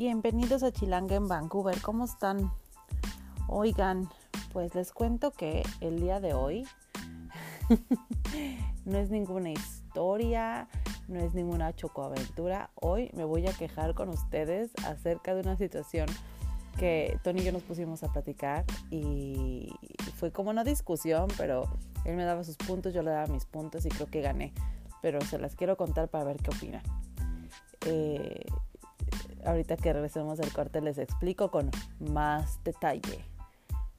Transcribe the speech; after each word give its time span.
Bienvenidos 0.00 0.62
a 0.62 0.72
Chilanga 0.72 1.14
en 1.14 1.28
Vancouver. 1.28 1.78
¿Cómo 1.82 2.06
están? 2.06 2.50
Oigan, 3.48 4.08
pues 4.50 4.74
les 4.74 4.92
cuento 4.92 5.30
que 5.30 5.62
el 5.82 6.00
día 6.00 6.20
de 6.20 6.32
hoy 6.32 6.66
no 8.86 8.96
es 8.96 9.10
ninguna 9.10 9.50
historia, 9.50 10.68
no 11.06 11.20
es 11.20 11.34
ninguna 11.34 11.76
chocoaventura. 11.76 12.70
Hoy 12.76 13.10
me 13.12 13.24
voy 13.24 13.46
a 13.46 13.52
quejar 13.52 13.92
con 13.92 14.08
ustedes 14.08 14.70
acerca 14.86 15.34
de 15.34 15.42
una 15.42 15.58
situación 15.58 16.06
que 16.78 17.20
Tony 17.22 17.42
y 17.42 17.44
yo 17.44 17.52
nos 17.52 17.64
pusimos 17.64 18.02
a 18.02 18.10
platicar 18.10 18.64
y 18.90 19.70
fue 20.16 20.32
como 20.32 20.48
una 20.48 20.64
discusión, 20.64 21.28
pero 21.36 21.64
él 22.06 22.16
me 22.16 22.24
daba 22.24 22.42
sus 22.42 22.56
puntos, 22.56 22.94
yo 22.94 23.02
le 23.02 23.10
daba 23.10 23.26
mis 23.26 23.44
puntos 23.44 23.84
y 23.84 23.90
creo 23.90 24.06
que 24.06 24.22
gané. 24.22 24.54
Pero 25.02 25.20
se 25.20 25.38
las 25.38 25.56
quiero 25.56 25.76
contar 25.76 26.08
para 26.08 26.24
ver 26.24 26.38
qué 26.38 26.48
opinan. 26.48 26.82
Eh, 27.84 28.46
ahorita 29.44 29.76
que 29.76 29.92
regresemos 29.92 30.38
del 30.38 30.52
corte 30.52 30.80
les 30.80 30.98
explico 30.98 31.50
con 31.50 31.70
más 31.98 32.62
detalle. 32.64 33.24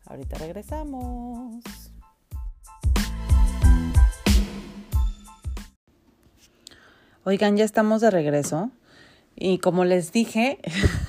Ahorita 0.05 0.38
regresamos. 0.38 1.64
Oigan, 7.23 7.55
ya 7.55 7.64
estamos 7.64 8.02
de 8.02 8.12
regreso. 8.12 8.72
Y 9.36 9.59
como 9.59 9.86
les 9.86 10.12
dije, 10.12 10.59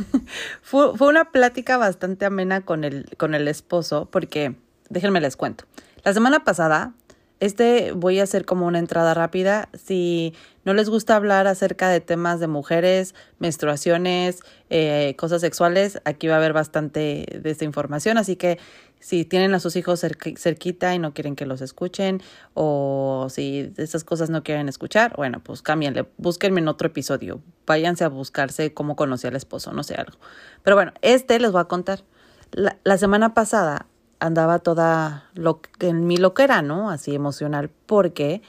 fue, 0.63 0.97
fue, 0.97 1.09
una 1.09 1.31
plática 1.31 1.77
bastante 1.77 2.25
amena 2.25 2.61
con 2.61 2.85
el, 2.85 3.09
con 3.17 3.35
el 3.35 3.49
esposo, 3.49 4.09
porque 4.11 4.55
déjenme 4.89 5.21
les 5.21 5.37
cuento. 5.37 5.65
La 6.05 6.13
semana 6.13 6.45
pasada 6.45 6.95
este 7.43 7.91
voy 7.91 8.21
a 8.21 8.23
hacer 8.23 8.45
como 8.45 8.69
una 8.69 8.79
entrada 8.79 9.15
rápida. 9.15 9.69
Si 9.75 10.33
no 10.65 10.75
les 10.75 10.89
gusta 10.89 11.17
hablar 11.17 11.49
acerca 11.49 11.89
de 11.89 11.99
temas 12.01 12.39
de 12.39 12.47
mujeres, 12.47 13.17
menstruaciones, 13.41 14.45
eh, 14.71 15.17
cosas 15.19 15.41
sexuales, 15.41 16.01
aquí 16.05 16.29
va 16.29 16.35
a 16.35 16.37
haber 16.37 16.53
bastante 16.53 17.41
de 17.43 17.51
esta 17.51 17.65
información. 17.65 18.17
Así 18.17 18.37
que 18.37 18.61
si 19.01 19.25
tienen 19.25 19.55
a 19.55 19.59
sus 19.59 19.75
hijos 19.75 20.05
cerquita 20.37 20.95
y 20.95 21.01
no 21.01 21.15
quieren 21.15 21.35
que 21.35 21.45
los 21.45 21.63
escuchen, 21.63 22.23
o 22.55 23.27
si 23.29 23.73
esas 23.77 24.05
cosas 24.05 24.31
no 24.31 24.45
quieren 24.45 24.69
escuchar, 24.69 25.17
bueno, 25.17 25.41
pues 25.43 25.63
cámbienle, 25.63 26.07
búsquenme 26.19 26.61
en 26.61 26.69
otro 26.69 26.87
episodio. 26.87 27.41
Váyanse 27.67 28.05
a 28.05 28.09
buscarse 28.09 28.73
cómo 28.73 28.95
conocí 28.95 29.27
al 29.27 29.35
esposo, 29.35 29.73
no 29.73 29.83
sé 29.83 29.97
algo. 29.97 30.17
Pero 30.63 30.77
bueno, 30.77 30.93
este 31.03 31.41
les 31.41 31.51
voy 31.51 31.63
a 31.63 31.65
contar. 31.65 32.05
La, 32.53 32.79
la 32.85 32.99
semana 32.99 33.35
pasada 33.35 33.87
andaba 34.23 34.61
toda 34.61 35.29
lo, 35.35 35.61
en 35.81 36.07
mi 36.07 36.17
loquera, 36.17 36.63
¿no? 36.63 36.91
Así 36.91 37.15
emocional, 37.15 37.71
porque 37.87 38.41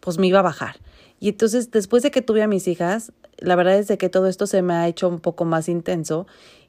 pues 0.00 0.18
me 0.18 0.26
iba 0.26 0.40
a 0.40 0.42
bajar. 0.42 0.76
Y 1.20 1.30
entonces, 1.30 1.70
después 1.70 2.02
de 2.02 2.10
que 2.10 2.22
tuve 2.22 2.42
a 2.42 2.48
mis 2.48 2.68
hijas, 2.68 3.12
la 3.38 3.56
verdad 3.56 3.76
es 3.78 3.88
de 3.88 3.96
que 3.96 4.08
todo 4.08 4.26
esto 4.26 4.46
se 4.46 4.60
me 4.62 4.74
ha 4.74 4.88
hecho 4.88 5.08
un 5.08 5.20
poco 5.20 5.44
más 5.44 5.68
intenso 5.68 6.26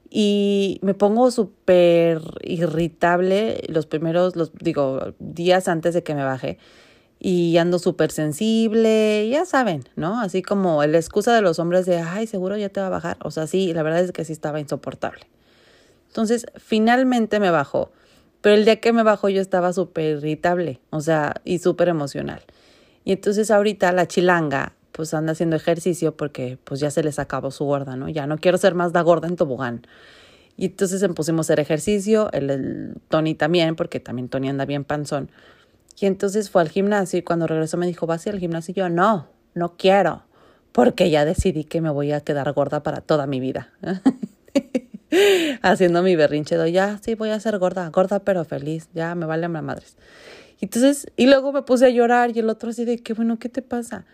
y 0.08 0.78
me 0.82 0.94
pongo 0.94 1.30
súper 1.30 2.22
irritable 2.42 3.62
los 3.68 3.86
primeros, 3.86 4.36
los 4.36 4.52
digo, 4.54 5.14
días 5.18 5.68
antes 5.68 5.92
de 5.92 6.02
que 6.02 6.14
me 6.14 6.24
baje 6.24 6.58
y 7.18 7.56
ando 7.58 7.78
súper 7.78 8.10
sensible, 8.10 9.28
ya 9.28 9.44
saben, 9.44 9.84
¿no? 9.96 10.20
Así 10.20 10.42
como 10.42 10.84
la 10.84 10.98
excusa 10.98 11.34
de 11.34 11.42
los 11.42 11.58
hombres 11.58 11.86
de, 11.86 11.98
ay, 11.98 12.26
seguro 12.26 12.56
ya 12.56 12.68
te 12.68 12.80
va 12.80 12.86
a 12.86 12.90
bajar. 12.90 13.16
O 13.22 13.30
sea, 13.30 13.46
sí, 13.46 13.72
la 13.74 13.82
verdad 13.82 14.00
es 14.00 14.12
que 14.12 14.24
sí 14.24 14.32
estaba 14.32 14.60
insoportable. 14.60 15.26
Entonces, 16.08 16.46
finalmente 16.56 17.40
me 17.40 17.50
bajó. 17.50 17.90
Pero 18.44 18.56
el 18.56 18.66
día 18.66 18.78
que 18.78 18.92
me 18.92 19.02
bajó 19.02 19.30
yo 19.30 19.40
estaba 19.40 19.72
súper 19.72 20.18
irritable, 20.18 20.78
o 20.90 21.00
sea, 21.00 21.36
y 21.46 21.60
súper 21.60 21.88
emocional. 21.88 22.42
Y 23.02 23.12
entonces 23.12 23.50
ahorita 23.50 23.90
la 23.92 24.06
chilanga 24.06 24.74
pues 24.92 25.14
anda 25.14 25.32
haciendo 25.32 25.56
ejercicio 25.56 26.14
porque 26.14 26.58
pues 26.62 26.78
ya 26.78 26.90
se 26.90 27.02
les 27.02 27.18
acabó 27.18 27.50
su 27.50 27.64
gorda, 27.64 27.96
¿no? 27.96 28.10
Ya 28.10 28.26
no 28.26 28.36
quiero 28.36 28.58
ser 28.58 28.74
más 28.74 28.92
da 28.92 29.00
gorda 29.00 29.28
en 29.28 29.36
tobogán. 29.36 29.86
Y 30.58 30.66
entonces 30.66 31.02
pusimos 31.14 31.46
a 31.46 31.54
hacer 31.54 31.60
ejercicio, 31.60 32.30
el, 32.32 32.50
el 32.50 32.94
Tony 33.08 33.34
también, 33.34 33.76
porque 33.76 33.98
también 33.98 34.28
Tony 34.28 34.50
anda 34.50 34.66
bien 34.66 34.84
panzón. 34.84 35.30
Y 35.98 36.04
entonces 36.04 36.50
fue 36.50 36.60
al 36.60 36.68
gimnasio 36.68 37.18
y 37.18 37.22
cuando 37.22 37.46
regresó 37.46 37.78
me 37.78 37.86
dijo, 37.86 38.06
¿vas 38.06 38.26
al 38.26 38.40
gimnasio? 38.40 38.72
Y 38.72 38.74
yo, 38.74 38.90
no, 38.90 39.26
no 39.54 39.78
quiero, 39.78 40.24
porque 40.72 41.08
ya 41.08 41.24
decidí 41.24 41.64
que 41.64 41.80
me 41.80 41.88
voy 41.88 42.12
a 42.12 42.20
quedar 42.20 42.52
gorda 42.52 42.82
para 42.82 43.00
toda 43.00 43.26
mi 43.26 43.40
vida. 43.40 43.72
haciendo 45.62 46.02
mi 46.02 46.16
berrinche 46.16 46.56
de 46.56 46.72
ya, 46.72 46.98
sí, 47.02 47.14
voy 47.14 47.30
a 47.30 47.40
ser 47.40 47.58
gorda, 47.58 47.88
gorda 47.90 48.20
pero 48.20 48.44
feliz, 48.44 48.88
ya 48.94 49.14
me 49.14 49.26
vale 49.26 49.46
a 49.46 49.48
madres. 49.48 49.96
Entonces, 50.60 51.06
y 51.16 51.26
luego 51.26 51.52
me 51.52 51.62
puse 51.62 51.86
a 51.86 51.90
llorar 51.90 52.34
y 52.34 52.40
el 52.40 52.48
otro 52.48 52.70
así 52.70 52.84
de 52.84 52.98
que, 52.98 53.12
bueno, 53.12 53.38
¿qué 53.38 53.48
te 53.48 53.62
pasa? 53.62 54.06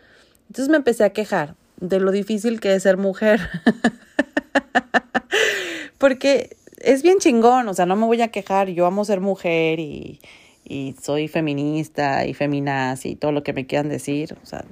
Entonces 0.49 0.69
me 0.69 0.77
empecé 0.77 1.05
a 1.05 1.11
quejar 1.11 1.55
de 1.79 2.01
lo 2.01 2.11
difícil 2.11 2.61
que 2.61 2.75
es 2.75 2.83
ser 2.83 2.97
mujer. 2.97 3.41
Porque 5.99 6.57
es 6.79 7.03
bien 7.03 7.19
chingón, 7.19 7.69
o 7.69 7.75
sea, 7.75 7.87
no 7.87 7.95
me 7.95 8.07
voy 8.07 8.21
a 8.23 8.29
quejar, 8.29 8.69
yo 8.71 8.87
amo 8.87 9.05
ser 9.05 9.21
mujer 9.21 9.79
y, 9.79 10.19
y 10.65 10.97
soy 11.01 11.29
feminista 11.29 12.27
y 12.27 12.35
feminaz 12.35 13.07
y 13.07 13.17
todo 13.17 13.33
lo 13.33 13.43
que 13.43 13.53
me 13.53 13.67
quieran 13.67 13.89
decir, 13.89 14.37
o 14.43 14.47
sea, 14.47 14.65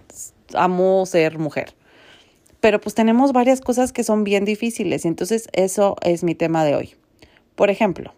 amo 0.55 1.05
ser 1.07 1.39
mujer 1.39 1.75
pero 2.61 2.81
pues 2.81 2.95
tenemos 2.95 3.33
varias 3.33 3.61
cosas 3.61 3.93
que 3.93 4.05
son 4.05 4.25
bien 4.25 4.45
difíciles 4.45 5.05
y 5.05 5.09
entonces 5.09 5.49
eso 5.53 5.97
es 6.03 6.25
mi 6.25 6.35
tema 6.35 6.65
de 6.65 6.75
hoy. 6.75 6.95
Por 7.55 7.71
ejemplo, 7.71 8.15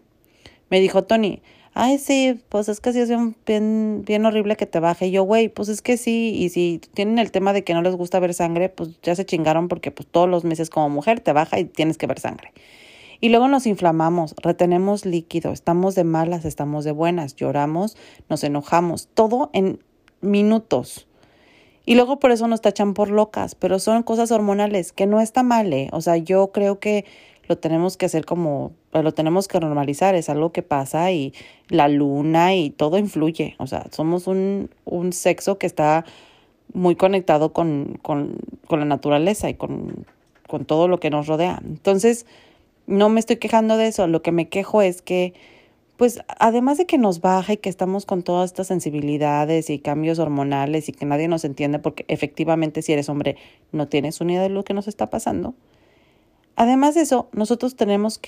me 0.69 0.79
dijo 0.79 1.03
Tony, 1.03 1.41
ay 1.73 1.97
sí, 1.99 2.41
pues 2.49 2.69
es 2.69 2.79
que 2.79 2.93
sí 2.93 2.99
es 2.99 3.09
bien, 3.45 4.03
bien, 4.05 4.25
horrible 4.25 4.55
que 4.55 4.65
te 4.65 4.79
baje. 4.79 5.07
Y 5.07 5.11
yo, 5.11 5.23
güey, 5.23 5.49
pues 5.49 5.69
es 5.69 5.81
que 5.81 5.97
sí, 5.97 6.33
y 6.35 6.49
si 6.49 6.81
tienen 6.93 7.19
el 7.19 7.31
tema 7.31 7.53
de 7.53 7.63
que 7.63 7.73
no 7.73 7.81
les 7.81 7.95
gusta 7.95 8.19
ver 8.19 8.33
sangre, 8.33 8.69
pues 8.69 8.99
ya 9.01 9.15
se 9.15 9.25
chingaron 9.25 9.67
porque 9.67 9.91
pues 9.91 10.07
todos 10.07 10.29
los 10.29 10.43
meses 10.43 10.69
como 10.69 10.89
mujer 10.89 11.19
te 11.19 11.33
baja 11.33 11.59
y 11.59 11.65
tienes 11.65 11.97
que 11.97 12.07
ver 12.07 12.19
sangre. 12.19 12.53
Y 13.19 13.29
luego 13.29 13.47
nos 13.47 13.67
inflamamos, 13.67 14.33
retenemos 14.41 15.05
líquido, 15.05 15.51
estamos 15.51 15.93
de 15.93 16.03
malas, 16.03 16.43
estamos 16.43 16.83
de 16.83 16.91
buenas, 16.91 17.35
lloramos, 17.35 17.95
nos 18.29 18.43
enojamos, 18.43 19.09
todo 19.13 19.51
en 19.53 19.79
minutos. 20.21 21.07
Y 21.85 21.95
luego 21.95 22.19
por 22.19 22.31
eso 22.31 22.47
nos 22.47 22.61
tachan 22.61 22.93
por 22.93 23.09
locas, 23.09 23.55
pero 23.55 23.79
son 23.79 24.03
cosas 24.03 24.31
hormonales, 24.31 24.91
que 24.91 25.07
no 25.07 25.19
está 25.19 25.43
mal, 25.43 25.73
¿eh? 25.73 25.89
O 25.91 26.01
sea, 26.01 26.17
yo 26.17 26.51
creo 26.51 26.79
que 26.79 27.05
lo 27.47 27.57
tenemos 27.57 27.97
que 27.97 28.05
hacer 28.05 28.25
como, 28.25 28.71
lo 28.93 29.13
tenemos 29.13 29.47
que 29.47 29.59
normalizar, 29.59 30.15
es 30.15 30.29
algo 30.29 30.51
que 30.51 30.61
pasa 30.61 31.11
y 31.11 31.33
la 31.69 31.87
luna 31.87 32.55
y 32.55 32.69
todo 32.69 32.97
influye. 32.97 33.55
O 33.57 33.67
sea, 33.67 33.87
somos 33.91 34.27
un, 34.27 34.69
un 34.85 35.11
sexo 35.11 35.57
que 35.57 35.67
está 35.67 36.05
muy 36.73 36.95
conectado 36.95 37.51
con, 37.51 37.99
con, 38.01 38.37
con 38.67 38.79
la 38.79 38.85
naturaleza 38.85 39.49
y 39.49 39.55
con, 39.55 40.05
con 40.47 40.65
todo 40.65 40.87
lo 40.87 40.99
que 40.99 41.09
nos 41.09 41.27
rodea. 41.27 41.61
Entonces, 41.65 42.25
no 42.87 43.09
me 43.09 43.19
estoy 43.19 43.37
quejando 43.37 43.77
de 43.77 43.87
eso, 43.87 44.07
lo 44.07 44.21
que 44.21 44.31
me 44.31 44.49
quejo 44.49 44.81
es 44.81 45.01
que 45.01 45.33
pues 46.01 46.19
además 46.39 46.79
de 46.79 46.87
que 46.87 46.97
nos 46.97 47.21
baja 47.21 47.53
y 47.53 47.57
que 47.57 47.69
estamos 47.69 48.07
con 48.07 48.23
todas 48.23 48.49
estas 48.49 48.65
sensibilidades 48.65 49.69
y 49.69 49.77
cambios 49.77 50.17
hormonales 50.17 50.89
y 50.89 50.93
que 50.93 51.05
nadie 51.05 51.27
nos 51.27 51.45
entiende 51.45 51.77
porque 51.77 52.05
efectivamente 52.07 52.81
si 52.81 52.91
eres 52.91 53.07
hombre 53.07 53.35
no 53.71 53.87
tienes 53.87 54.19
una 54.19 54.31
idea 54.31 54.41
de 54.41 54.49
lo 54.49 54.63
que 54.63 54.73
nos 54.73 54.87
está 54.87 55.11
pasando. 55.11 55.53
Además 56.55 56.95
de 56.95 57.01
eso, 57.01 57.29
nosotros 57.33 57.75
tenemos 57.75 58.19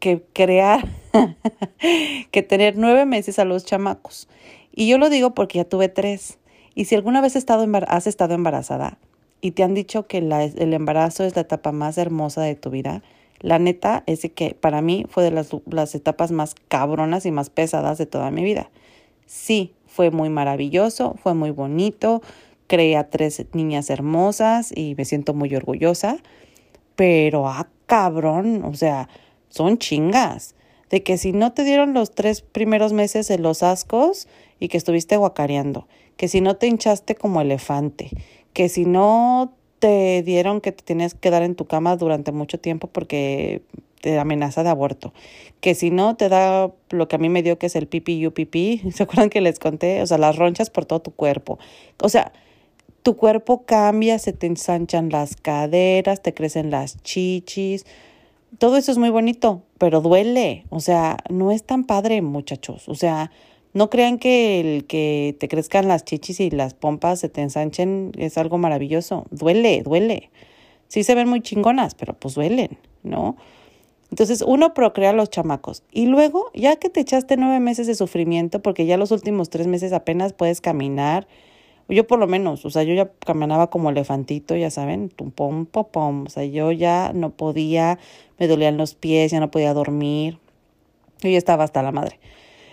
que, 0.00 0.24
crear, 0.32 0.88
que 2.32 2.42
tener 2.42 2.76
nueve 2.76 3.06
meses 3.06 3.38
a 3.38 3.44
los 3.44 3.64
chamacos. 3.64 4.26
Y 4.74 4.88
yo 4.88 4.98
lo 4.98 5.08
digo 5.08 5.32
porque 5.32 5.58
ya 5.58 5.64
tuve 5.64 5.88
tres. 5.88 6.40
Y 6.74 6.86
si 6.86 6.96
alguna 6.96 7.20
vez 7.20 7.36
has 7.36 8.08
estado, 8.08 8.34
embarazada 8.34 8.98
y 9.40 9.52
te 9.52 9.62
han 9.62 9.74
dicho 9.74 10.08
que 10.08 10.18
el 10.18 10.72
embarazo 10.74 11.22
es 11.22 11.36
la 11.36 11.42
etapa 11.42 11.70
más 11.70 11.96
hermosa 11.96 12.42
de 12.42 12.56
tu 12.56 12.70
vida, 12.70 13.04
la 13.40 13.58
neta 13.58 14.04
es 14.06 14.28
que 14.34 14.54
para 14.54 14.82
mí 14.82 15.06
fue 15.08 15.24
de 15.24 15.30
las, 15.30 15.50
las 15.66 15.94
etapas 15.94 16.30
más 16.30 16.54
cabronas 16.68 17.26
y 17.26 17.30
más 17.30 17.50
pesadas 17.50 17.98
de 17.98 18.06
toda 18.06 18.30
mi 18.30 18.44
vida. 18.44 18.70
Sí, 19.26 19.74
fue 19.86 20.10
muy 20.10 20.28
maravilloso, 20.28 21.16
fue 21.22 21.34
muy 21.34 21.50
bonito, 21.50 22.22
creé 22.66 22.96
a 22.96 23.08
tres 23.10 23.44
niñas 23.52 23.90
hermosas 23.90 24.72
y 24.76 24.94
me 24.96 25.04
siento 25.04 25.34
muy 25.34 25.54
orgullosa, 25.54 26.18
pero 26.96 27.48
ah, 27.48 27.68
cabrón, 27.86 28.62
o 28.64 28.74
sea, 28.74 29.08
son 29.48 29.78
chingas. 29.78 30.54
De 30.90 31.04
que 31.04 31.18
si 31.18 31.32
no 31.32 31.52
te 31.52 31.62
dieron 31.62 31.94
los 31.94 32.10
tres 32.10 32.42
primeros 32.42 32.92
meses 32.92 33.28
de 33.28 33.38
los 33.38 33.62
ascos 33.62 34.26
y 34.58 34.66
que 34.66 34.76
estuviste 34.76 35.16
guacareando, 35.16 35.86
que 36.16 36.26
si 36.26 36.40
no 36.40 36.56
te 36.56 36.66
hinchaste 36.66 37.14
como 37.14 37.40
elefante, 37.40 38.10
que 38.52 38.68
si 38.68 38.84
no 38.84 39.54
te 39.80 40.22
dieron 40.22 40.60
que 40.60 40.70
te 40.70 40.84
tienes 40.84 41.14
que 41.14 41.20
quedar 41.20 41.42
en 41.42 41.56
tu 41.56 41.66
cama 41.66 41.96
durante 41.96 42.30
mucho 42.30 42.60
tiempo 42.60 42.86
porque 42.86 43.62
te 44.00 44.18
amenaza 44.18 44.62
de 44.62 44.68
aborto. 44.68 45.12
Que 45.60 45.74
si 45.74 45.90
no, 45.90 46.16
te 46.16 46.28
da 46.28 46.70
lo 46.90 47.08
que 47.08 47.16
a 47.16 47.18
mí 47.18 47.28
me 47.28 47.42
dio 47.42 47.58
que 47.58 47.66
es 47.66 47.76
el 47.76 47.86
pipi 47.86 48.28
pipí. 48.30 48.82
¿Se 48.94 49.02
acuerdan 49.02 49.30
que 49.30 49.40
les 49.40 49.58
conté? 49.58 50.02
O 50.02 50.06
sea, 50.06 50.18
las 50.18 50.36
ronchas 50.36 50.70
por 50.70 50.84
todo 50.84 51.00
tu 51.00 51.10
cuerpo. 51.12 51.58
O 52.00 52.08
sea, 52.08 52.32
tu 53.02 53.16
cuerpo 53.16 53.64
cambia, 53.64 54.18
se 54.18 54.32
te 54.32 54.46
ensanchan 54.46 55.10
las 55.10 55.36
caderas, 55.36 56.22
te 56.22 56.34
crecen 56.34 56.70
las 56.70 57.02
chichis. 57.02 57.86
Todo 58.58 58.76
eso 58.76 58.92
es 58.92 58.98
muy 58.98 59.10
bonito, 59.10 59.62
pero 59.78 60.00
duele. 60.00 60.64
O 60.68 60.80
sea, 60.80 61.16
no 61.30 61.50
es 61.50 61.64
tan 61.64 61.84
padre, 61.84 62.20
muchachos. 62.20 62.88
O 62.88 62.94
sea, 62.94 63.30
no 63.72 63.90
crean 63.90 64.18
que 64.18 64.60
el 64.60 64.86
que 64.86 65.36
te 65.38 65.48
crezcan 65.48 65.88
las 65.88 66.04
chichis 66.04 66.40
y 66.40 66.50
las 66.50 66.74
pompas 66.74 67.20
se 67.20 67.28
te 67.28 67.40
ensanchen 67.42 68.12
es 68.18 68.38
algo 68.38 68.58
maravilloso. 68.58 69.26
Duele, 69.30 69.82
duele. 69.82 70.30
Sí 70.88 71.04
se 71.04 71.14
ven 71.14 71.28
muy 71.28 71.40
chingonas, 71.40 71.94
pero 71.94 72.14
pues 72.14 72.34
duelen. 72.34 72.78
¿no? 73.02 73.36
Entonces 74.10 74.42
uno 74.46 74.74
procrea 74.74 75.12
los 75.12 75.30
chamacos 75.30 75.84
y 75.92 76.06
luego 76.06 76.50
ya 76.52 76.76
que 76.76 76.90
te 76.90 77.00
echaste 77.00 77.36
nueve 77.36 77.60
meses 77.60 77.86
de 77.86 77.94
sufrimiento 77.94 78.60
porque 78.60 78.86
ya 78.86 78.96
los 78.96 79.12
últimos 79.12 79.50
tres 79.50 79.68
meses 79.68 79.92
apenas 79.92 80.32
puedes 80.32 80.60
caminar, 80.60 81.28
yo 81.88 82.06
por 82.06 82.18
lo 82.18 82.26
menos, 82.26 82.64
o 82.64 82.70
sea, 82.70 82.82
yo 82.82 82.94
ya 82.94 83.10
caminaba 83.24 83.70
como 83.70 83.90
elefantito, 83.90 84.56
ya 84.56 84.70
saben, 84.70 85.10
pum, 85.10 85.30
pum, 85.30 85.66
pum, 85.66 86.26
o 86.26 86.28
sea, 86.28 86.44
yo 86.44 86.72
ya 86.72 87.12
no 87.14 87.30
podía, 87.30 87.98
me 88.38 88.48
dolían 88.48 88.76
los 88.76 88.94
pies, 88.94 89.30
ya 89.30 89.40
no 89.40 89.50
podía 89.50 89.74
dormir, 89.74 90.38
yo 91.20 91.30
ya 91.30 91.38
estaba 91.38 91.64
hasta 91.64 91.82
la 91.82 91.92
madre. 91.92 92.18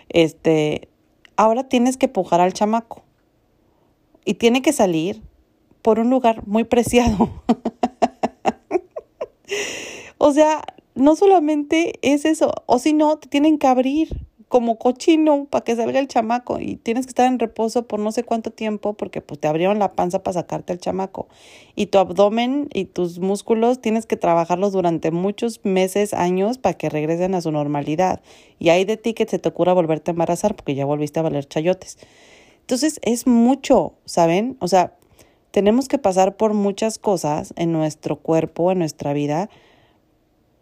Este, 0.09 0.89
ahora 1.35 1.67
tienes 1.67 1.97
que 1.97 2.07
pujar 2.07 2.41
al 2.41 2.53
chamaco 2.53 3.03
y 4.25 4.35
tiene 4.35 4.61
que 4.61 4.73
salir 4.73 5.21
por 5.81 5.99
un 5.99 6.09
lugar 6.09 6.45
muy 6.47 6.63
preciado. 6.63 7.29
o 10.17 10.31
sea, 10.31 10.63
no 10.95 11.15
solamente 11.15 11.93
es 12.01 12.25
eso, 12.25 12.51
o 12.65 12.79
si 12.79 12.93
no, 12.93 13.17
te 13.17 13.29
tienen 13.29 13.57
que 13.57 13.67
abrir 13.67 14.26
como 14.47 14.77
cochino 14.77 15.45
para 15.45 15.63
que 15.63 15.75
salga 15.75 15.99
el 15.99 16.07
chamaco 16.07 16.59
y 16.59 16.77
tienes 16.77 17.05
que 17.05 17.09
estar 17.09 17.27
en 17.27 17.37
reposo 17.37 17.85
por 17.85 17.99
no 17.99 18.11
sé 18.11 18.23
cuánto 18.23 18.49
tiempo 18.51 18.93
porque 18.93 19.21
pues 19.21 19.39
te 19.39 19.47
abrieron 19.47 19.77
la 19.79 19.93
panza 19.93 20.23
para 20.23 20.35
sacarte 20.35 20.71
el 20.71 20.79
chamaco 20.79 21.27
y 21.75 21.87
tu 21.87 21.97
abdomen 21.97 22.69
y 22.73 22.85
tus 22.85 23.19
músculos 23.19 23.81
tienes 23.81 24.05
que 24.05 24.15
trabajarlos 24.15 24.71
durante 24.71 25.11
muchos 25.11 25.59
meses, 25.65 26.13
años 26.13 26.57
para 26.57 26.77
que 26.77 26.89
regresen 26.89 27.35
a 27.35 27.41
su 27.41 27.51
normalidad 27.51 28.21
y 28.57 28.69
hay 28.69 28.85
de 28.85 28.95
ti 28.95 29.13
que 29.13 29.25
se 29.25 29.37
te 29.37 29.49
ocurra 29.49 29.73
volverte 29.73 30.11
a 30.11 30.13
embarazar 30.13 30.55
porque 30.55 30.75
ya 30.75 30.85
volviste 30.85 31.19
a 31.19 31.23
valer 31.23 31.45
chayotes. 31.45 31.97
Entonces 32.61 32.99
es 33.03 33.27
mucho, 33.27 33.93
¿saben? 34.05 34.57
O 34.59 34.67
sea, 34.67 34.93
tenemos 35.51 35.87
que 35.87 35.97
pasar 35.97 36.37
por 36.37 36.53
muchas 36.53 36.99
cosas 36.99 37.53
en 37.57 37.71
nuestro 37.73 38.17
cuerpo, 38.17 38.71
en 38.71 38.79
nuestra 38.79 39.11
vida, 39.13 39.49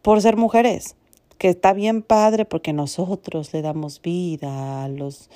por 0.02 0.22
ser 0.22 0.38
mujeres 0.38 0.96
que 1.38 1.50
está 1.50 1.74
bien 1.74 2.02
padre 2.02 2.46
porque 2.46 2.74
nosotros 2.74 3.54
le 3.54 3.62
damos 3.62 4.02
vida 4.02 4.84
a 4.84 4.90
los 4.90 5.30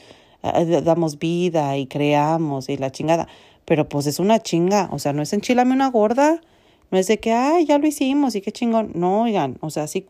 damos 0.84 1.19
vida 1.19 1.78
y 1.78 1.86
creamos 1.86 2.69
y 2.69 2.78
la 2.78 2.92
chingada, 2.92 3.28
pero 3.66 3.90
pues 3.90 4.07
es 4.07 4.19
una 4.19 4.40
chinga, 4.40 4.90
o 4.92 5.00
sea, 5.00 5.12
no 5.12 5.22
es 5.22 5.34
enchilame 5.34 5.74
una 5.74 5.90
gorda, 5.90 6.40
no 6.92 6.98
es 6.98 7.07
de 7.07 7.19
que, 7.19 7.34
ay, 7.34 7.66
ya 7.66 7.78
lo 7.78 7.88
hicimos 7.88 8.36
y 8.36 8.42
qué 8.42 8.54
chingón, 8.54 8.92
no, 8.96 9.24
oigan, 9.24 9.57
o 9.60 9.69
sea, 9.69 9.88
sí 9.88 10.07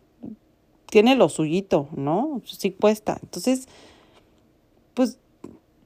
tiene 0.86 1.16
lo 1.16 1.30
suyito, 1.30 1.88
¿no? 1.96 2.42
Sí 2.46 2.72
cuesta. 2.72 3.20
Entonces, 3.22 3.68
pues 4.94 5.18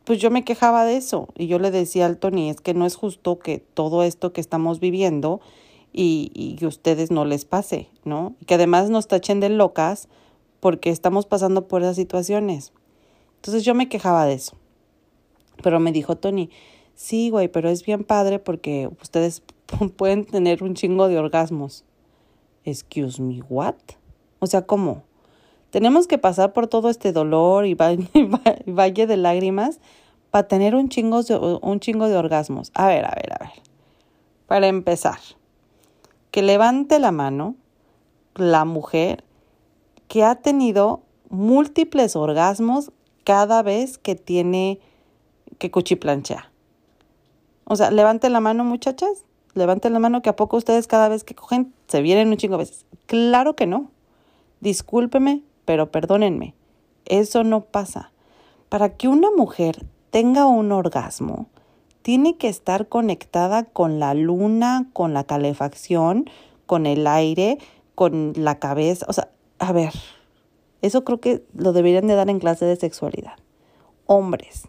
pues 0.03 0.19
yo 0.19 0.31
me 0.31 0.43
quejaba 0.43 0.85
de 0.85 0.97
eso 0.97 1.29
y 1.37 1.47
yo 1.47 1.59
le 1.59 1.71
decía 1.71 2.05
al 2.05 2.17
Tony, 2.17 2.49
es 2.49 2.59
que 2.59 2.73
no 2.73 2.85
es 2.85 2.95
justo 2.95 3.39
que 3.39 3.59
todo 3.59 4.03
esto 4.03 4.33
que 4.33 4.41
estamos 4.41 4.79
viviendo 4.79 5.39
y, 5.93 6.31
y 6.33 6.55
que 6.55 6.67
ustedes 6.67 7.11
no 7.11 7.23
les 7.23 7.45
pase, 7.45 7.89
¿no? 8.03 8.35
Y 8.41 8.45
que 8.45 8.55
además 8.55 8.89
nos 8.89 9.07
tachen 9.07 9.39
de 9.39 9.49
locas 9.49 10.09
porque 10.59 10.89
estamos 10.89 11.25
pasando 11.25 11.67
por 11.67 11.81
esas 11.81 11.95
situaciones. 11.95 12.73
Entonces 13.35 13.63
yo 13.63 13.75
me 13.75 13.89
quejaba 13.89 14.25
de 14.25 14.33
eso. 14.33 14.57
Pero 15.61 15.79
me 15.79 15.91
dijo 15.91 16.15
Tony, 16.15 16.49
sí, 16.95 17.29
güey, 17.29 17.47
pero 17.47 17.69
es 17.69 17.85
bien 17.85 18.03
padre 18.03 18.39
porque 18.39 18.89
ustedes 19.01 19.43
pueden 19.97 20.25
tener 20.25 20.63
un 20.63 20.73
chingo 20.73 21.07
de 21.07 21.17
orgasmos. 21.17 21.85
Excuse 22.65 23.21
me, 23.21 23.41
what? 23.49 23.75
O 24.39 24.47
sea, 24.47 24.65
¿cómo? 24.65 25.03
Tenemos 25.69 26.07
que 26.07 26.17
pasar 26.17 26.53
por 26.53 26.67
todo 26.67 26.89
este 26.89 27.11
dolor 27.11 27.65
y 27.67 27.75
valle 27.75 29.07
de 29.07 29.17
lágrimas 29.17 29.79
para 30.31 30.47
tener 30.47 30.75
un 30.75 30.89
chingo, 30.89 31.23
de, 31.23 31.35
un 31.35 31.79
chingo 31.79 32.07
de 32.07 32.15
orgasmos. 32.15 32.71
A 32.73 32.87
ver, 32.87 33.05
a 33.05 33.13
ver, 33.15 33.33
a 33.33 33.39
ver. 33.39 33.53
Para 34.47 34.67
empezar, 34.67 35.19
que 36.33 36.41
levante 36.41 36.97
la 36.97 37.11
mano 37.11 37.53
la 38.33 38.65
mujer 38.65 39.23
que 40.07 40.23
ha 40.23 40.33
tenido 40.33 41.03
múltiples 41.29 42.15
orgasmos 42.15 42.91
cada 43.23 43.61
vez 43.61 43.99
que 43.99 44.15
tiene 44.15 44.79
que 45.59 45.69
cuchiplanchea. 45.69 46.51
O 47.65 47.75
sea, 47.75 47.91
levante 47.91 48.31
la 48.31 48.39
mano, 48.39 48.63
muchachas. 48.63 49.25
Levante 49.53 49.91
la 49.91 49.99
mano 49.99 50.23
que 50.23 50.29
a 50.31 50.35
poco 50.35 50.57
ustedes 50.57 50.87
cada 50.87 51.07
vez 51.07 51.23
que 51.23 51.35
cogen 51.35 51.71
se 51.87 52.01
vienen 52.01 52.29
un 52.29 52.37
chingo 52.37 52.57
de 52.57 52.63
veces. 52.63 52.87
Claro 53.05 53.55
que 53.55 53.67
no. 53.67 53.91
Discúlpeme, 54.59 55.43
pero 55.65 55.91
perdónenme. 55.91 56.55
Eso 57.05 57.43
no 57.43 57.61
pasa. 57.61 58.11
Para 58.69 58.97
que 58.97 59.07
una 59.07 59.29
mujer 59.29 59.85
tenga 60.09 60.47
un 60.47 60.71
orgasmo, 60.71 61.45
tiene 62.03 62.37
que 62.37 62.49
estar 62.49 62.87
conectada 62.87 63.63
con 63.63 63.99
la 63.99 64.13
luna, 64.13 64.87
con 64.93 65.13
la 65.13 65.23
calefacción, 65.23 66.29
con 66.65 66.85
el 66.85 67.07
aire, 67.07 67.57
con 67.95 68.33
la 68.35 68.59
cabeza. 68.59 69.05
O 69.09 69.13
sea, 69.13 69.29
a 69.57 69.71
ver, 69.71 69.93
eso 70.81 71.03
creo 71.05 71.19
que 71.19 71.43
lo 71.55 71.73
deberían 71.73 72.07
de 72.07 72.15
dar 72.15 72.29
en 72.29 72.39
clase 72.39 72.65
de 72.65 72.75
sexualidad. 72.75 73.37
Hombres, 74.05 74.67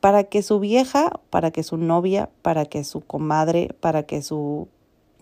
para 0.00 0.24
que 0.24 0.42
su 0.42 0.60
vieja, 0.60 1.20
para 1.30 1.50
que 1.50 1.62
su 1.62 1.78
novia, 1.78 2.30
para 2.42 2.66
que 2.66 2.84
su 2.84 3.00
comadre, 3.00 3.74
para 3.80 4.04
que 4.04 4.22
su 4.22 4.68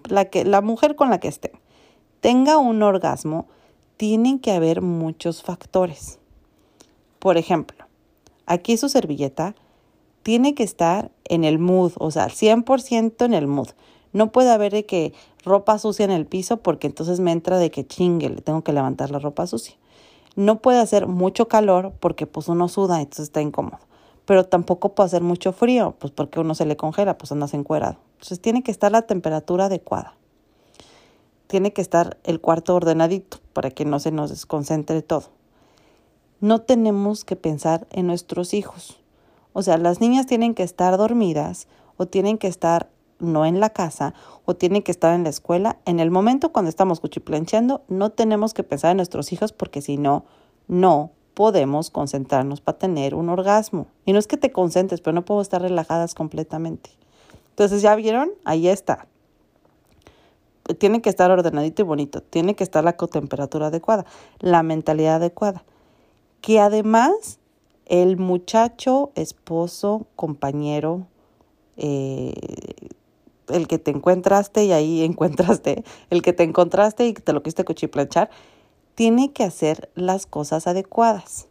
la 0.09 0.27
que 0.27 0.45
la 0.45 0.61
mujer 0.61 0.97
con 0.97 1.11
la 1.11 1.21
que 1.21 1.29
esté 1.29 1.53
tenga 2.21 2.59
un 2.59 2.83
orgasmo, 2.83 3.47
tienen 3.97 4.41
que 4.41 4.53
haber 4.53 4.83
muchos 4.83 5.43
factores. 5.43 6.19
Por 7.21 7.37
ejemplo, 7.37 7.87
aquí 8.47 8.77
su 8.77 8.89
servilleta 8.89 9.55
tiene 10.27 10.57
que 10.57 10.65
estar 10.65 11.13
en 11.27 11.45
el 11.45 11.61
mood, 11.61 11.93
o 11.99 12.11
sea, 12.11 12.27
100% 12.27 13.25
en 13.25 13.33
el 13.33 13.47
mood. 13.47 13.69
No 14.13 14.33
puede 14.33 14.51
haber 14.51 14.73
de 14.73 14.85
que 14.85 15.13
ropa 15.45 15.79
sucia 15.79 16.05
en 16.05 16.11
el 16.11 16.27
piso 16.27 16.57
porque 16.57 16.89
entonces 16.89 17.21
me 17.21 17.31
entra 17.31 17.59
de 17.59 17.71
que 17.71 17.87
chingue, 17.87 18.29
le 18.29 18.41
tengo 18.41 18.63
que 18.63 18.73
levantar 18.73 19.13
la 19.13 19.21
ropa 19.21 19.47
sucia. 19.47 19.77
No 20.35 20.61
puede 20.61 20.81
hacer 20.81 21.07
mucho 21.07 21.47
calor 21.47 21.93
porque 22.01 22.27
pues 22.27 22.49
uno 22.49 22.67
suda, 22.67 23.01
entonces 23.01 23.27
está 23.27 23.41
incómodo. 23.41 23.79
Pero 24.25 24.43
tampoco 24.43 24.97
puede 24.97 25.07
hacer 25.07 25.23
mucho 25.23 25.53
frío, 25.53 25.95
pues 25.97 26.13
porque 26.13 26.41
uno 26.41 26.57
se 26.57 26.67
le 26.67 26.77
congela, 26.77 27.17
pues 27.17 27.31
andas 27.31 27.55
encuerado. 27.55 27.99
Entonces 28.15 28.41
tiene 28.41 28.65
que 28.65 28.73
estar 28.73 28.91
la 28.91 29.03
temperatura 29.03 29.67
adecuada. 29.67 30.17
Tiene 31.47 31.73
que 31.73 31.83
estar 31.83 32.19
el 32.25 32.41
cuarto 32.41 32.75
ordenadito 32.75 33.39
para 33.53 33.71
que 33.71 33.85
no 33.85 34.01
se 34.01 34.11
nos 34.11 34.31
desconcentre 34.31 35.03
todo. 35.03 35.29
No 36.41 36.63
tenemos 36.63 37.25
que 37.25 37.37
pensar 37.37 37.87
en 37.93 38.09
nuestros 38.09 38.55
hijos. 38.55 38.99
O 39.59 39.63
sea, 39.63 39.79
las 39.79 40.03
niñas 40.03 40.27
tienen 40.27 40.53
que 40.53 40.63
estar 40.63 40.99
dormidas 40.99 41.67
o 41.97 42.05
tienen 42.05 42.37
que 42.37 42.47
estar 42.47 42.91
no 43.21 43.47
en 43.47 43.59
la 43.59 43.71
casa 43.71 44.13
o 44.45 44.55
tienen 44.55 44.83
que 44.83 44.93
estar 44.93 45.15
en 45.15 45.25
la 45.25 45.31
escuela. 45.31 45.79
En 45.87 45.99
el 45.99 46.11
momento 46.11 46.53
cuando 46.53 46.69
estamos 46.69 47.01
cuchiplancheando, 47.01 47.83
no 47.89 48.11
tenemos 48.11 48.53
que 48.53 48.65
pensar 48.65 48.91
en 48.91 48.99
nuestros 48.99 49.33
hijos 49.33 49.55
porque 49.55 49.81
si 49.81 49.97
no, 49.97 50.27
no 50.69 51.13
podemos 51.33 51.89
concentrarnos 51.89 52.61
para 52.61 52.77
tener 52.77 53.15
un 53.15 53.31
orgasmo. 53.31 53.87
Y 54.05 54.13
no 54.13 54.19
es 54.19 54.27
que 54.27 54.37
te 54.37 54.53
concentres, 54.53 55.01
pero 55.01 55.15
no 55.15 55.25
puedo 55.25 55.41
estar 55.41 55.63
relajadas 55.63 56.15
completamente. 56.15 56.91
Entonces, 57.49 57.81
¿ya 57.81 57.95
vieron? 57.95 58.33
Ahí 58.45 58.69
está. 58.69 59.07
Tiene 60.77 61.01
que 61.01 61.09
estar 61.09 61.31
ordenadito 61.31 61.81
y 61.81 61.87
bonito. 61.87 62.21
Tiene 62.21 62.57
que 62.57 62.63
estar 62.63 62.85
la 62.85 62.93
temperatura 62.93 63.69
adecuada, 63.69 64.05
la 64.39 64.63
mentalidad 64.63 65.15
adecuada. 65.15 65.65
Que 66.43 66.61
además 66.61 67.39
el 67.87 68.17
muchacho, 68.17 69.13
esposo, 69.15 70.07
compañero, 70.17 71.07
eh, 71.77 72.33
el 73.49 73.69
que 73.69 73.79
te 73.79 73.91
encuentraste 73.91 74.65
y 74.65 74.73
ahí 74.73 75.03
encuentraste, 75.05 75.85
el 76.11 76.23
que 76.23 76.33
te 76.33 76.43
encontraste 76.43 77.07
y 77.07 77.15
te 77.15 77.33
lo 77.33 77.43
quisiste 77.43 77.65
cuchiplanchar, 77.65 78.31
tiene 78.95 79.33
que 79.33 79.45
hacer 79.45 79.91
las 79.95 80.27
cosas 80.27 80.67
adecuadas. 80.67 81.49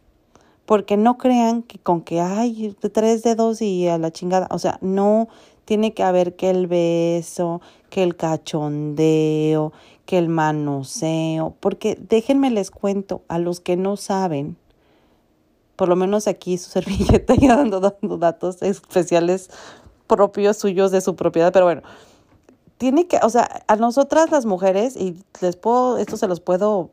Porque 0.66 0.96
no 0.96 1.16
crean 1.16 1.62
que 1.62 1.78
con 1.78 2.00
que 2.00 2.20
hay 2.20 2.74
tres 2.92 3.22
dedos 3.22 3.62
y 3.62 3.86
a 3.86 3.98
la 3.98 4.10
chingada, 4.10 4.48
o 4.50 4.58
sea, 4.58 4.78
no 4.80 5.28
tiene 5.64 5.94
que 5.94 6.02
haber 6.02 6.34
que 6.34 6.50
el 6.50 6.66
beso, 6.66 7.60
que 7.88 8.02
el 8.02 8.16
cachondeo, 8.16 9.72
que 10.06 10.18
el 10.18 10.28
manoseo, 10.28 11.54
porque 11.60 11.96
déjenme 12.08 12.50
les 12.50 12.72
cuento 12.72 13.22
a 13.28 13.38
los 13.38 13.60
que 13.60 13.76
no 13.76 13.96
saben, 13.96 14.56
por 15.76 15.88
lo 15.88 15.96
menos 15.96 16.26
aquí 16.26 16.58
su 16.58 16.70
servilleta 16.70 17.34
ya 17.34 17.56
dando, 17.56 17.80
dando 17.80 18.18
datos 18.18 18.62
especiales 18.62 19.50
propios 20.06 20.56
suyos 20.56 20.90
de 20.90 21.00
su 21.00 21.16
propiedad, 21.16 21.52
pero 21.52 21.66
bueno, 21.66 21.82
tiene 22.78 23.06
que, 23.06 23.18
o 23.22 23.30
sea, 23.30 23.64
a 23.66 23.76
nosotras 23.76 24.30
las 24.30 24.46
mujeres, 24.46 24.96
y 24.96 25.22
les 25.40 25.56
puedo, 25.56 25.98
esto 25.98 26.16
se 26.16 26.28
los 26.28 26.40
puedo, 26.40 26.90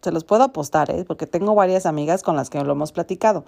se 0.00 0.12
los 0.12 0.24
puedo 0.24 0.44
apostar, 0.44 0.90
¿eh? 0.90 1.04
porque 1.06 1.26
tengo 1.26 1.54
varias 1.54 1.86
amigas 1.86 2.22
con 2.22 2.36
las 2.36 2.50
que 2.50 2.62
lo 2.62 2.72
hemos 2.72 2.92
platicado. 2.92 3.44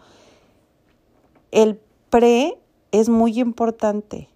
El 1.51 1.81
pre 2.11 2.59
es 2.91 3.09
muy 3.09 3.39
importante. 3.41 4.29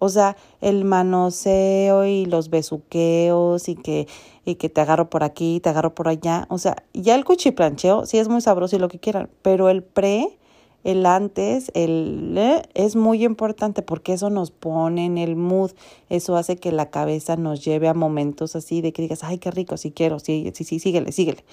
O 0.00 0.08
sea, 0.08 0.36
el 0.60 0.84
manoseo 0.84 2.04
y 2.06 2.24
los 2.26 2.50
besuqueos 2.50 3.68
y 3.68 3.76
que, 3.76 4.08
y 4.44 4.56
que 4.56 4.68
te 4.68 4.80
agarro 4.80 5.08
por 5.08 5.22
aquí, 5.22 5.60
te 5.60 5.68
agarro 5.68 5.94
por 5.94 6.08
allá. 6.08 6.46
O 6.48 6.58
sea, 6.58 6.82
ya 6.92 7.14
el 7.14 7.24
cuchiplancheo 7.24 8.06
sí 8.06 8.18
es 8.18 8.28
muy 8.28 8.40
sabroso 8.40 8.74
y 8.74 8.80
lo 8.80 8.88
que 8.88 8.98
quieran, 8.98 9.30
pero 9.42 9.68
el 9.68 9.82
pre 9.82 10.36
el 10.82 11.04
antes, 11.04 11.70
el 11.74 12.34
eh, 12.38 12.62
es 12.74 12.96
muy 12.96 13.24
importante 13.24 13.82
porque 13.82 14.14
eso 14.14 14.30
nos 14.30 14.50
pone 14.50 15.04
en 15.04 15.18
el 15.18 15.36
mood, 15.36 15.72
eso 16.08 16.36
hace 16.36 16.56
que 16.56 16.72
la 16.72 16.90
cabeza 16.90 17.36
nos 17.36 17.62
lleve 17.62 17.88
a 17.88 17.94
momentos 17.94 18.56
así 18.56 18.80
de 18.80 18.92
que 18.92 19.02
digas, 19.02 19.22
ay, 19.22 19.38
qué 19.38 19.50
rico, 19.50 19.76
sí 19.76 19.90
quiero, 19.90 20.18
sí, 20.18 20.50
sí, 20.54 20.64
sí, 20.64 20.80
síguele, 20.80 21.12
síguele. 21.12 21.44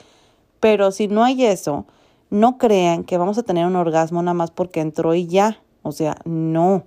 Pero 0.60 0.92
si 0.92 1.08
no 1.08 1.24
hay 1.24 1.46
eso, 1.46 1.86
no 2.30 2.58
crean 2.58 3.04
que 3.04 3.18
vamos 3.18 3.38
a 3.38 3.44
tener 3.44 3.66
un 3.66 3.76
orgasmo 3.76 4.22
nada 4.22 4.34
más 4.34 4.52
porque 4.52 4.80
entró 4.80 5.14
y 5.14 5.28
ya. 5.28 5.62
O 5.84 5.92
sea, 5.92 6.18
no, 6.26 6.86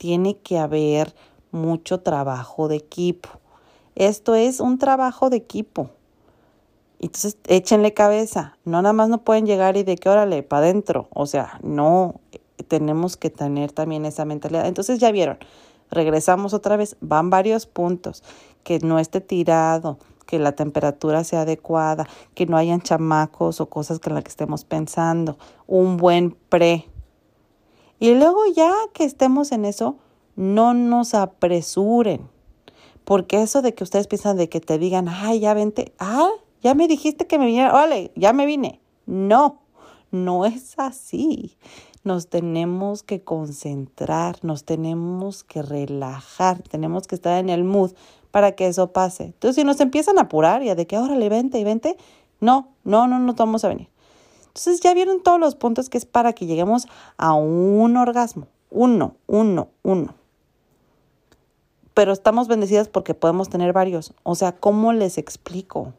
tiene 0.00 0.38
que 0.38 0.58
haber 0.58 1.14
mucho 1.50 2.00
trabajo 2.00 2.68
de 2.68 2.76
equipo. 2.76 3.28
Esto 3.96 4.34
es 4.34 4.58
un 4.58 4.78
trabajo 4.78 5.28
de 5.28 5.36
equipo. 5.36 5.90
Entonces, 7.00 7.36
échenle 7.46 7.92
cabeza. 7.92 8.56
No 8.64 8.80
nada 8.80 8.94
más 8.94 9.10
no 9.10 9.24
pueden 9.24 9.44
llegar 9.44 9.76
y 9.76 9.82
de 9.82 9.96
que 9.96 10.08
órale, 10.08 10.42
para 10.42 10.64
adentro. 10.64 11.08
O 11.12 11.26
sea, 11.26 11.60
no, 11.62 12.18
tenemos 12.66 13.18
que 13.18 13.28
tener 13.28 13.72
también 13.72 14.06
esa 14.06 14.24
mentalidad. 14.24 14.66
Entonces, 14.66 15.00
ya 15.00 15.12
vieron, 15.12 15.36
regresamos 15.90 16.54
otra 16.54 16.78
vez, 16.78 16.96
van 17.02 17.28
varios 17.28 17.66
puntos. 17.66 18.24
Que 18.64 18.78
no 18.78 18.98
esté 18.98 19.20
tirado, 19.20 19.98
que 20.24 20.38
la 20.38 20.52
temperatura 20.52 21.24
sea 21.24 21.42
adecuada, 21.42 22.08
que 22.34 22.46
no 22.46 22.56
hayan 22.56 22.80
chamacos 22.80 23.60
o 23.60 23.68
cosas 23.68 23.98
con 23.98 24.14
las 24.14 24.24
que 24.24 24.30
estemos 24.30 24.64
pensando. 24.64 25.36
Un 25.66 25.98
buen 25.98 26.30
pre. 26.48 26.88
Y 28.00 28.14
luego 28.14 28.40
ya 28.46 28.72
que 28.94 29.04
estemos 29.04 29.52
en 29.52 29.66
eso, 29.66 29.98
no 30.34 30.72
nos 30.72 31.12
apresuren. 31.14 32.28
Porque 33.04 33.42
eso 33.42 33.60
de 33.60 33.74
que 33.74 33.84
ustedes 33.84 34.06
piensan 34.06 34.38
de 34.38 34.48
que 34.48 34.60
te 34.60 34.78
digan, 34.78 35.06
ay, 35.08 35.40
ya 35.40 35.52
vente, 35.52 35.92
ah, 35.98 36.30
ya 36.62 36.74
me 36.74 36.88
dijiste 36.88 37.26
que 37.26 37.38
me 37.38 37.46
viniera, 37.46 37.72
vale, 37.72 38.10
ya 38.16 38.32
me 38.32 38.46
vine. 38.46 38.80
No, 39.04 39.60
no 40.10 40.46
es 40.46 40.78
así. 40.78 41.58
Nos 42.02 42.28
tenemos 42.28 43.02
que 43.02 43.22
concentrar, 43.22 44.38
nos 44.42 44.64
tenemos 44.64 45.44
que 45.44 45.60
relajar, 45.60 46.62
tenemos 46.62 47.06
que 47.06 47.16
estar 47.16 47.38
en 47.38 47.50
el 47.50 47.64
mood 47.64 47.92
para 48.30 48.52
que 48.52 48.66
eso 48.66 48.92
pase. 48.92 49.24
Entonces, 49.24 49.56
si 49.56 49.64
nos 49.64 49.80
empiezan 49.80 50.18
a 50.18 50.22
apurar 50.22 50.62
ya 50.62 50.74
de 50.74 50.86
que, 50.86 50.96
órale, 50.96 51.28
vente 51.28 51.58
y 51.58 51.64
vente, 51.64 51.98
no, 52.40 52.68
no, 52.84 53.06
no, 53.06 53.18
no 53.18 53.34
vamos 53.34 53.64
a 53.64 53.68
venir. 53.68 53.88
Entonces, 54.50 54.80
ya 54.80 54.94
vieron 54.94 55.22
todos 55.22 55.40
los 55.40 55.54
puntos 55.54 55.88
que 55.88 55.98
es 55.98 56.06
para 56.06 56.32
que 56.32 56.46
lleguemos 56.46 56.86
a 57.16 57.34
un 57.34 57.96
orgasmo. 57.96 58.46
Uno, 58.70 59.16
uno, 59.26 59.68
uno. 59.82 60.14
Pero 61.94 62.12
estamos 62.12 62.48
bendecidas 62.48 62.88
porque 62.88 63.14
podemos 63.14 63.48
tener 63.48 63.72
varios. 63.72 64.14
O 64.22 64.34
sea, 64.34 64.52
¿cómo 64.52 64.92
les 64.92 65.18
explico? 65.18 65.92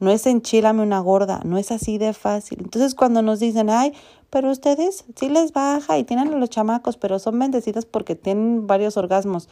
No 0.00 0.10
es 0.10 0.26
enchilame 0.26 0.82
una 0.82 0.98
gorda, 1.00 1.40
no 1.44 1.58
es 1.58 1.70
así 1.70 1.98
de 1.98 2.14
fácil. 2.14 2.60
Entonces 2.62 2.94
cuando 2.94 3.20
nos 3.20 3.38
dicen, 3.38 3.68
ay, 3.68 3.92
pero 4.30 4.50
ustedes 4.50 5.04
sí 5.14 5.28
les 5.28 5.52
baja 5.52 5.98
y 5.98 6.04
tienen 6.04 6.32
a 6.32 6.36
los 6.38 6.48
chamacos, 6.48 6.96
pero 6.96 7.18
son 7.18 7.38
bendecidas 7.38 7.84
porque 7.84 8.14
tienen 8.14 8.66
varios 8.66 8.96
orgasmos. 8.96 9.48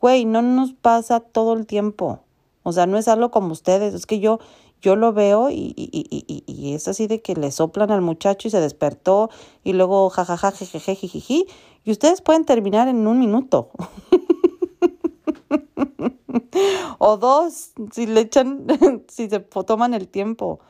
Güey, 0.00 0.24
no 0.24 0.42
nos 0.42 0.72
pasa 0.72 1.20
todo 1.20 1.52
el 1.52 1.66
tiempo. 1.66 2.20
O 2.64 2.72
sea, 2.72 2.86
no 2.86 2.98
es 2.98 3.06
algo 3.06 3.30
como 3.30 3.52
ustedes. 3.52 3.94
Es 3.94 4.06
que 4.06 4.18
yo, 4.18 4.40
yo 4.84 4.96
lo 4.96 5.14
veo 5.14 5.48
y, 5.48 5.72
y, 5.76 6.06
y, 6.10 6.44
y, 6.46 6.74
es 6.74 6.88
así 6.88 7.06
de 7.06 7.22
que 7.22 7.34
le 7.34 7.50
soplan 7.50 7.90
al 7.90 8.02
muchacho 8.02 8.48
y 8.48 8.50
se 8.50 8.60
despertó 8.60 9.30
y 9.62 9.72
luego 9.72 10.10
jajaja, 10.10 10.52
jejeje, 10.52 10.94
jijiji. 10.94 11.46
Y 11.84 11.90
ustedes 11.90 12.20
pueden 12.20 12.44
terminar 12.44 12.86
en 12.88 13.06
un 13.06 13.18
minuto. 13.18 13.70
o 16.98 17.16
dos, 17.16 17.70
si 17.92 18.04
le 18.04 18.20
echan, 18.20 18.66
si 19.08 19.30
se 19.30 19.40
toman 19.40 19.94
el 19.94 20.06
tiempo, 20.06 20.60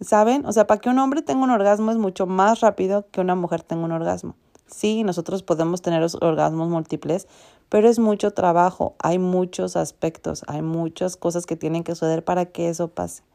¿saben? 0.00 0.46
O 0.46 0.52
sea, 0.52 0.66
para 0.66 0.80
que 0.80 0.88
un 0.88 0.98
hombre 0.98 1.20
tenga 1.20 1.44
un 1.44 1.50
orgasmo 1.50 1.90
es 1.90 1.98
mucho 1.98 2.26
más 2.26 2.60
rápido 2.60 3.06
que 3.10 3.20
una 3.20 3.34
mujer 3.34 3.62
tenga 3.62 3.84
un 3.84 3.92
orgasmo. 3.92 4.34
Sí, 4.66 5.04
nosotros 5.04 5.42
podemos 5.42 5.82
tener 5.82 6.02
orgasmos 6.22 6.70
múltiples, 6.70 7.28
pero 7.68 7.86
es 7.86 7.98
mucho 7.98 8.30
trabajo, 8.30 8.94
hay 8.98 9.18
muchos 9.18 9.76
aspectos, 9.76 10.42
hay 10.46 10.62
muchas 10.62 11.18
cosas 11.18 11.44
que 11.44 11.56
tienen 11.56 11.84
que 11.84 11.94
suceder 11.94 12.24
para 12.24 12.46
que 12.46 12.70
eso 12.70 12.88
pase. 12.88 13.28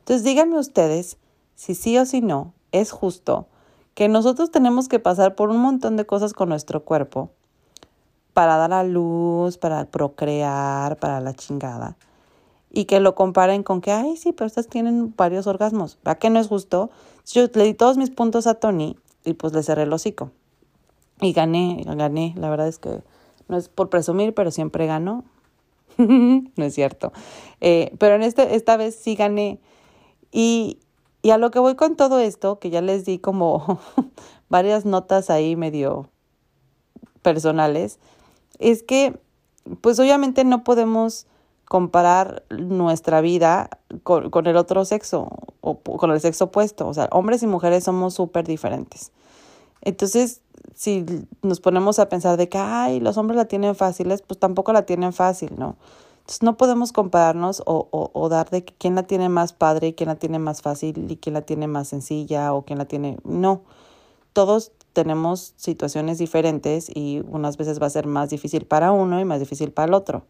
Entonces 0.00 0.24
díganme 0.24 0.58
ustedes 0.58 1.16
si 1.54 1.74
sí 1.74 1.96
o 1.98 2.04
si 2.04 2.20
no 2.20 2.52
es 2.72 2.90
justo 2.90 3.46
que 3.94 4.08
nosotros 4.08 4.50
tenemos 4.50 4.88
que 4.88 4.98
pasar 4.98 5.34
por 5.34 5.50
un 5.50 5.58
montón 5.58 5.96
de 5.96 6.06
cosas 6.06 6.32
con 6.32 6.48
nuestro 6.48 6.84
cuerpo 6.84 7.30
para 8.32 8.56
dar 8.56 8.72
a 8.72 8.84
luz, 8.84 9.58
para 9.58 9.84
procrear, 9.86 10.96
para 10.96 11.20
la 11.20 11.34
chingada. 11.34 11.96
Y 12.72 12.84
que 12.84 13.00
lo 13.00 13.14
comparen 13.14 13.62
con 13.62 13.80
que, 13.80 13.90
ay, 13.90 14.16
sí, 14.16 14.32
pero 14.32 14.46
ustedes 14.46 14.68
tienen 14.68 15.12
varios 15.16 15.46
orgasmos. 15.46 15.98
¿Va 16.06 16.14
que 16.14 16.30
no 16.30 16.38
es 16.38 16.46
justo? 16.46 16.90
Yo 17.26 17.46
le 17.52 17.64
di 17.64 17.74
todos 17.74 17.98
mis 17.98 18.10
puntos 18.10 18.46
a 18.46 18.54
Tony 18.54 18.96
y 19.24 19.34
pues 19.34 19.52
le 19.52 19.62
cerré 19.62 19.82
el 19.82 19.92
hocico. 19.92 20.30
Y 21.20 21.32
gané, 21.32 21.84
gané. 21.84 22.34
La 22.36 22.48
verdad 22.48 22.68
es 22.68 22.78
que 22.78 23.02
no 23.48 23.56
es 23.56 23.68
por 23.68 23.90
presumir, 23.90 24.32
pero 24.34 24.50
siempre 24.50 24.86
gano. 24.86 25.24
no 25.98 26.64
es 26.64 26.74
cierto. 26.74 27.12
Eh, 27.60 27.92
pero 27.98 28.14
en 28.14 28.22
este, 28.22 28.54
esta 28.54 28.76
vez 28.76 28.94
sí 28.94 29.16
gané. 29.16 29.58
Y, 30.32 30.78
a 31.30 31.38
lo 31.38 31.50
que 31.50 31.58
voy 31.58 31.74
con 31.74 31.96
todo 31.96 32.18
esto, 32.18 32.58
que 32.58 32.70
ya 32.70 32.80
les 32.80 33.04
di 33.04 33.18
como 33.18 33.80
varias 34.48 34.84
notas 34.84 35.30
ahí 35.30 35.56
medio 35.56 36.08
personales, 37.22 37.98
es 38.58 38.82
que, 38.82 39.18
pues 39.80 39.98
obviamente 39.98 40.44
no 40.44 40.64
podemos 40.64 41.26
comparar 41.66 42.44
nuestra 42.50 43.20
vida 43.20 43.70
con, 44.02 44.30
con 44.30 44.46
el 44.46 44.56
otro 44.56 44.84
sexo 44.84 45.28
o 45.60 45.78
con 45.78 46.10
el 46.10 46.20
sexo 46.20 46.46
opuesto. 46.46 46.88
O 46.88 46.94
sea, 46.94 47.08
hombres 47.12 47.42
y 47.42 47.46
mujeres 47.46 47.84
somos 47.84 48.14
súper 48.14 48.46
diferentes. 48.46 49.12
Entonces, 49.82 50.40
si 50.74 51.04
nos 51.42 51.60
ponemos 51.60 51.98
a 51.98 52.08
pensar 52.08 52.36
de 52.36 52.48
que, 52.48 52.58
ay, 52.58 53.00
los 53.00 53.16
hombres 53.16 53.36
la 53.36 53.46
tienen 53.46 53.74
fáciles, 53.74 54.22
pues 54.22 54.38
tampoco 54.38 54.72
la 54.72 54.82
tienen 54.82 55.12
fácil, 55.12 55.52
¿no? 55.58 55.76
No 56.42 56.56
podemos 56.56 56.92
compararnos 56.92 57.62
o, 57.66 57.88
o, 57.90 58.28
dar 58.28 58.50
de 58.50 58.64
quién 58.64 58.94
la 58.94 59.02
tiene 59.02 59.28
más 59.28 59.52
padre 59.52 59.94
quién 59.94 60.08
la 60.08 60.14
tiene 60.14 60.38
más 60.38 60.62
fácil 60.62 61.10
y 61.10 61.16
quién 61.16 61.34
la 61.34 61.42
tiene 61.42 61.66
más 61.66 61.88
sencilla 61.88 62.54
o 62.54 62.64
quién 62.64 62.78
la 62.78 62.84
tiene... 62.84 63.18
No, 63.24 63.62
todos 64.32 64.72
tenemos 64.92 65.54
situaciones 65.56 66.18
diferentes 66.18 66.88
y 66.94 67.22
unas 67.28 67.56
veces 67.56 67.80
va 67.82 67.86
a 67.86 67.90
ser 67.90 68.06
más 68.06 68.30
difícil 68.30 68.66
para 68.66 68.92
uno 68.92 69.20
y 69.20 69.24
más 69.24 69.40
difícil 69.40 69.72
para 69.72 69.88
el 69.88 69.94
otro. 69.94 70.24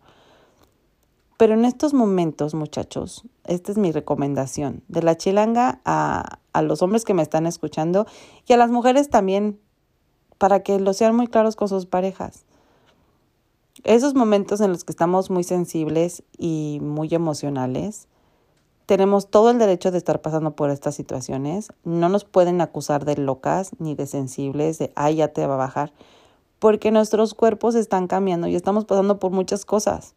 Pero 1.37 1.54
en 1.54 1.64
estos 1.64 1.95
momentos, 1.95 2.54
muchachos, 2.54 3.25
esta 3.45 3.73
es 3.73 3.78
mi 3.78 3.92
recomendación 3.92 4.83
de 4.88 5.02
la 5.02 5.16
chilanga 5.16 5.80
a, 5.85 6.38
a 6.52 6.62
los 6.62 6.83
hombres 6.83 7.04
que 7.04 7.14
me 7.14 7.23
están 7.23 7.47
escuchando 7.47 8.07
y 8.47 8.52
a 8.52 8.57
las 8.57 8.71
mujeres 8.71 9.09
también, 9.09 9.59
para 10.38 10.62
que 10.62 10.78
lo 10.80 10.92
sean 10.92 11.16
muy 11.16 11.26
claros 11.26 11.57
con 11.57 11.69
sus 11.69 11.87
parejas. 11.87 12.45
Esos 13.85 14.15
momentos 14.15 14.61
en 14.61 14.73
los 14.73 14.85
que 14.85 14.93
estamos 14.93 15.31
muy 15.31 15.45
sensibles 15.45 16.23
y 16.37 16.79
muy 16.83 17.09
emocionales, 17.13 18.09
tenemos 18.87 19.31
todo 19.31 19.51
el 19.51 19.59
derecho 19.59 19.91
de 19.91 19.99
estar 19.99 20.21
pasando 20.21 20.57
por 20.57 20.71
estas 20.71 20.95
situaciones. 20.95 21.73
No 21.85 22.09
nos 22.09 22.25
pueden 22.25 22.61
acusar 22.61 23.05
de 23.05 23.17
locas 23.17 23.71
ni 23.79 23.95
de 23.95 24.07
sensibles, 24.07 24.79
de, 24.79 24.93
ay, 24.97 25.17
ya 25.17 25.29
te 25.29 25.47
va 25.47 25.55
a 25.55 25.59
bajar, 25.59 25.93
porque 26.59 26.91
nuestros 26.91 27.35
cuerpos 27.35 27.75
están 27.75 28.07
cambiando 28.07 28.49
y 28.49 28.57
estamos 28.57 28.85
pasando 28.85 29.19
por 29.19 29.31
muchas 29.31 29.65
cosas. 29.65 30.15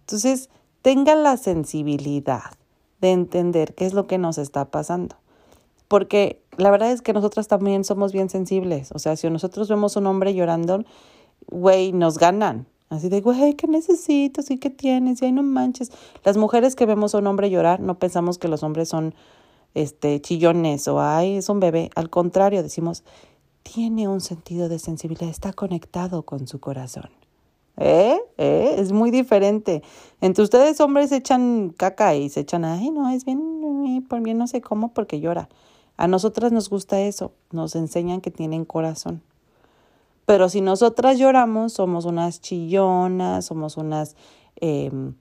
Entonces, 0.00 0.48
tengan 0.82 1.22
la 1.22 1.36
sensibilidad 1.36 2.52
de 3.00 3.12
entender 3.12 3.74
qué 3.74 3.86
es 3.86 3.92
lo 3.92 4.06
que 4.06 4.18
nos 4.18 4.38
está 4.38 4.70
pasando. 4.70 5.16
Porque 5.88 6.40
la 6.56 6.70
verdad 6.70 6.92
es 6.92 7.02
que 7.02 7.12
nosotras 7.12 7.48
también 7.48 7.84
somos 7.84 8.12
bien 8.12 8.30
sensibles. 8.30 8.90
O 8.92 8.98
sea, 8.98 9.16
si 9.16 9.28
nosotros 9.28 9.68
vemos 9.68 9.96
un 9.96 10.06
hombre 10.06 10.34
llorando, 10.34 10.84
güey, 11.48 11.92
nos 11.92 12.18
ganan. 12.18 12.66
Así 12.88 13.08
de, 13.08 13.20
güey, 13.20 13.54
¿qué 13.54 13.66
necesito? 13.66 14.42
¿Sí 14.42 14.58
qué 14.58 14.70
tienes? 14.70 15.20
Y 15.20 15.26
ahí 15.26 15.32
no 15.32 15.42
manches. 15.42 15.90
Las 16.24 16.36
mujeres 16.36 16.76
que 16.76 16.86
vemos 16.86 17.14
a 17.14 17.18
un 17.18 17.26
hombre 17.26 17.50
llorar, 17.50 17.80
no 17.80 17.98
pensamos 17.98 18.38
que 18.38 18.48
los 18.48 18.62
hombres 18.62 18.88
son 18.88 19.14
este 19.74 20.20
chillones 20.20 20.88
o 20.88 21.00
ay, 21.00 21.36
es 21.36 21.48
un 21.48 21.60
bebé. 21.60 21.90
Al 21.94 22.10
contrario, 22.10 22.62
decimos, 22.62 23.02
tiene 23.62 24.08
un 24.08 24.20
sentido 24.20 24.68
de 24.68 24.78
sensibilidad, 24.78 25.28
está 25.28 25.52
conectado 25.52 26.22
con 26.22 26.46
su 26.46 26.60
corazón. 26.60 27.10
¿Eh? 27.76 28.18
¿Eh? 28.38 28.76
Es 28.78 28.92
muy 28.92 29.10
diferente. 29.10 29.82
Entre 30.20 30.42
ustedes 30.42 30.80
hombres 30.80 31.12
echan 31.12 31.74
caca 31.76 32.14
y 32.14 32.28
se 32.30 32.40
echan, 32.40 32.64
ay, 32.64 32.90
no, 32.90 33.10
es 33.10 33.24
bien, 33.24 34.04
por 34.08 34.20
bien 34.22 34.38
no 34.38 34.46
sé 34.46 34.60
cómo, 34.60 34.94
porque 34.94 35.20
llora. 35.20 35.48
A 35.96 36.08
nosotras 36.08 36.52
nos 36.52 36.70
gusta 36.70 37.00
eso, 37.00 37.32
nos 37.50 37.74
enseñan 37.74 38.20
que 38.20 38.30
tienen 38.30 38.64
corazón. 38.64 39.22
Pero 40.26 40.48
si 40.48 40.60
nosotras 40.60 41.18
lloramos, 41.18 41.72
somos 41.72 42.04
unas 42.04 42.40
chillonas, 42.40 43.46
somos 43.46 43.76
unas 43.76 44.16
em, 44.56 45.14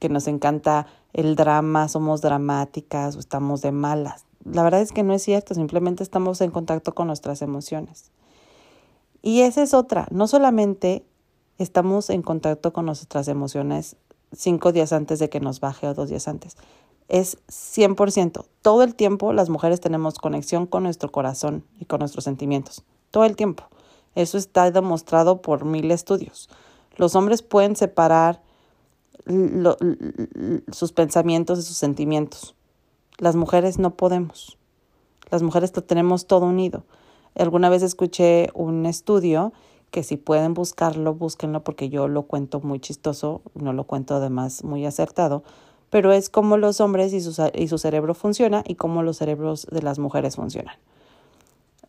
que 0.00 0.08
nos 0.08 0.26
encanta 0.26 0.86
el 1.12 1.36
drama, 1.36 1.88
somos 1.88 2.20
dramáticas 2.20 3.16
o 3.16 3.20
estamos 3.20 3.62
de 3.62 3.72
malas. 3.72 4.26
La 4.44 4.62
verdad 4.62 4.80
es 4.80 4.92
que 4.92 5.04
no 5.04 5.14
es 5.14 5.22
cierto, 5.22 5.54
simplemente 5.54 6.02
estamos 6.02 6.40
en 6.40 6.50
contacto 6.50 6.94
con 6.94 7.06
nuestras 7.06 7.42
emociones. 7.42 8.10
Y 9.22 9.42
esa 9.42 9.62
es 9.62 9.72
otra, 9.72 10.06
no 10.10 10.26
solamente 10.26 11.04
estamos 11.58 12.10
en 12.10 12.22
contacto 12.22 12.72
con 12.72 12.86
nuestras 12.86 13.28
emociones 13.28 13.96
cinco 14.32 14.72
días 14.72 14.92
antes 14.92 15.18
de 15.18 15.28
que 15.28 15.40
nos 15.40 15.60
baje 15.60 15.86
o 15.86 15.94
dos 15.94 16.08
días 16.08 16.28
antes. 16.28 16.56
es 17.08 17.38
100%. 17.48 18.44
Todo 18.60 18.82
el 18.82 18.94
tiempo 18.94 19.32
las 19.32 19.48
mujeres 19.48 19.80
tenemos 19.80 20.18
conexión 20.18 20.66
con 20.66 20.82
nuestro 20.82 21.10
corazón 21.10 21.64
y 21.80 21.86
con 21.86 22.00
nuestros 22.00 22.24
sentimientos. 22.24 22.84
Todo 23.10 23.24
el 23.24 23.34
tiempo. 23.34 23.64
Eso 24.14 24.38
está 24.38 24.70
demostrado 24.70 25.42
por 25.42 25.64
mil 25.64 25.90
estudios. 25.90 26.48
Los 26.96 27.14
hombres 27.14 27.42
pueden 27.42 27.76
separar 27.76 28.42
sus 30.72 30.92
pensamientos 30.92 31.58
de 31.58 31.64
sus 31.64 31.76
sentimientos. 31.76 32.54
Las 33.18 33.36
mujeres 33.36 33.78
no 33.78 33.94
podemos. 33.94 34.58
Las 35.30 35.42
mujeres 35.42 35.74
lo 35.76 35.82
tenemos 35.82 36.26
todo 36.26 36.46
unido. 36.46 36.84
Alguna 37.36 37.68
vez 37.68 37.82
escuché 37.82 38.48
un 38.54 38.86
estudio 38.86 39.52
que 39.90 40.02
si 40.02 40.16
pueden 40.16 40.54
buscarlo, 40.54 41.14
búsquenlo 41.14 41.62
porque 41.62 41.88
yo 41.88 42.08
lo 42.08 42.22
cuento 42.22 42.60
muy 42.60 42.80
chistoso, 42.80 43.42
no 43.54 43.72
lo 43.72 43.84
cuento 43.84 44.14
además 44.16 44.64
muy 44.64 44.84
acertado, 44.84 45.42
pero 45.90 46.12
es 46.12 46.28
como 46.28 46.56
los 46.56 46.80
hombres 46.80 47.12
y 47.12 47.20
su, 47.20 47.50
y 47.54 47.68
su 47.68 47.78
cerebro 47.78 48.14
funciona 48.14 48.62
y 48.66 48.74
cómo 48.74 49.02
los 49.02 49.18
cerebros 49.18 49.66
de 49.70 49.82
las 49.82 49.98
mujeres 49.98 50.36
funcionan. 50.36 50.76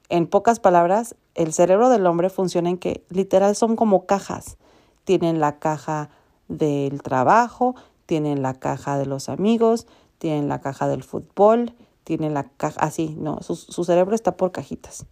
En 0.09 0.25
pocas 0.25 0.59
palabras, 0.59 1.15
el 1.35 1.53
cerebro 1.53 1.89
del 1.89 2.07
hombre 2.07 2.29
funciona 2.29 2.69
en 2.69 2.77
que 2.77 3.05
literal 3.09 3.55
son 3.55 3.75
como 3.75 4.07
cajas. 4.07 4.57
Tienen 5.03 5.39
la 5.39 5.59
caja 5.59 6.09
del 6.47 7.03
trabajo, 7.03 7.75
tienen 8.07 8.41
la 8.41 8.55
caja 8.55 8.97
de 8.97 9.05
los 9.05 9.29
amigos, 9.29 9.85
tienen 10.17 10.49
la 10.49 10.61
caja 10.61 10.87
del 10.87 11.03
fútbol, 11.03 11.75
tienen 12.03 12.33
la 12.33 12.43
caja, 12.43 12.81
así, 12.81 13.15
no, 13.19 13.37
su, 13.41 13.55
su 13.55 13.83
cerebro 13.83 14.15
está 14.15 14.35
por 14.35 14.51
cajitas. 14.51 15.05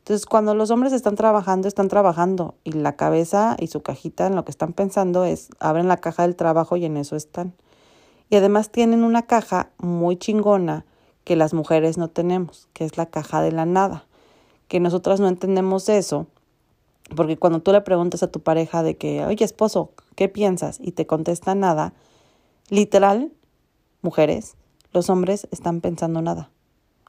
Entonces, 0.00 0.26
cuando 0.26 0.54
los 0.54 0.70
hombres 0.70 0.92
están 0.92 1.14
trabajando, 1.14 1.66
están 1.66 1.88
trabajando 1.88 2.56
y 2.62 2.72
la 2.72 2.96
cabeza 2.96 3.56
y 3.58 3.68
su 3.68 3.82
cajita 3.82 4.26
en 4.26 4.36
lo 4.36 4.44
que 4.44 4.50
están 4.50 4.74
pensando 4.74 5.24
es, 5.24 5.48
abren 5.60 5.88
la 5.88 5.96
caja 5.96 6.24
del 6.24 6.36
trabajo 6.36 6.76
y 6.76 6.84
en 6.84 6.98
eso 6.98 7.16
están. 7.16 7.54
Y 8.28 8.36
además 8.36 8.70
tienen 8.70 9.04
una 9.04 9.22
caja 9.22 9.70
muy 9.78 10.16
chingona 10.16 10.84
que 11.24 11.36
las 11.36 11.54
mujeres 11.54 11.98
no 11.98 12.08
tenemos, 12.08 12.68
que 12.72 12.84
es 12.84 12.98
la 12.98 13.06
caja 13.06 13.40
de 13.40 13.52
la 13.52 13.64
nada, 13.64 14.06
que 14.72 14.80
nosotras 14.80 15.20
no 15.20 15.28
entendemos 15.28 15.90
eso, 15.90 16.28
porque 17.14 17.36
cuando 17.36 17.60
tú 17.60 17.72
le 17.72 17.82
preguntas 17.82 18.22
a 18.22 18.28
tu 18.28 18.40
pareja 18.40 18.82
de 18.82 18.96
que, 18.96 19.22
oye 19.26 19.44
esposo, 19.44 19.90
¿qué 20.14 20.30
piensas? 20.30 20.78
y 20.80 20.92
te 20.92 21.06
contesta 21.06 21.54
nada, 21.54 21.92
literal, 22.70 23.30
mujeres, 24.00 24.54
los 24.94 25.10
hombres 25.10 25.46
están 25.50 25.82
pensando 25.82 26.22
nada. 26.22 26.48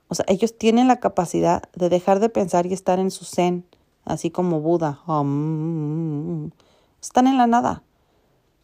O 0.10 0.16
sea, 0.16 0.26
ellos 0.28 0.58
tienen 0.58 0.90
la 0.90 1.00
capacidad 1.00 1.64
de 1.74 1.88
dejar 1.88 2.20
de 2.20 2.28
pensar 2.28 2.66
y 2.66 2.74
estar 2.74 3.00
en 3.00 3.12
su 3.12 3.24
zen, 3.24 3.66
así 4.04 4.30
como 4.30 4.60
Buda. 4.60 5.00
están 7.02 7.28
en 7.28 7.38
la 7.38 7.48
nada. 7.48 7.82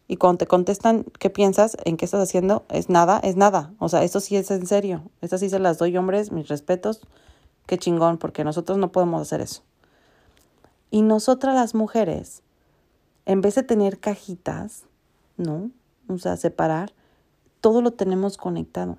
Y 0.08 0.16
cuando 0.16 0.36
te 0.40 0.46
contestan 0.46 1.06
qué 1.18 1.30
piensas, 1.30 1.78
en 1.86 1.96
qué 1.96 2.04
estás 2.04 2.22
haciendo, 2.22 2.66
es 2.68 2.90
nada, 2.90 3.18
es 3.22 3.36
nada. 3.36 3.72
O 3.78 3.88
sea, 3.88 4.04
esto 4.04 4.20
sí 4.20 4.36
es 4.36 4.50
en 4.50 4.66
serio. 4.66 5.04
Estas 5.22 5.40
sí 5.40 5.48
se 5.48 5.58
las 5.58 5.78
doy, 5.78 5.96
hombres, 5.96 6.32
mis 6.32 6.48
respetos. 6.48 7.00
Qué 7.70 7.78
chingón, 7.78 8.18
porque 8.18 8.42
nosotros 8.42 8.78
no 8.78 8.90
podemos 8.90 9.22
hacer 9.22 9.40
eso. 9.40 9.62
Y 10.90 11.02
nosotras 11.02 11.54
las 11.54 11.76
mujeres, 11.76 12.42
en 13.26 13.42
vez 13.42 13.54
de 13.54 13.62
tener 13.62 14.00
cajitas, 14.00 14.86
¿no? 15.36 15.70
O 16.08 16.18
sea, 16.18 16.36
separar, 16.36 16.92
todo 17.60 17.80
lo 17.80 17.92
tenemos 17.92 18.38
conectado. 18.38 18.98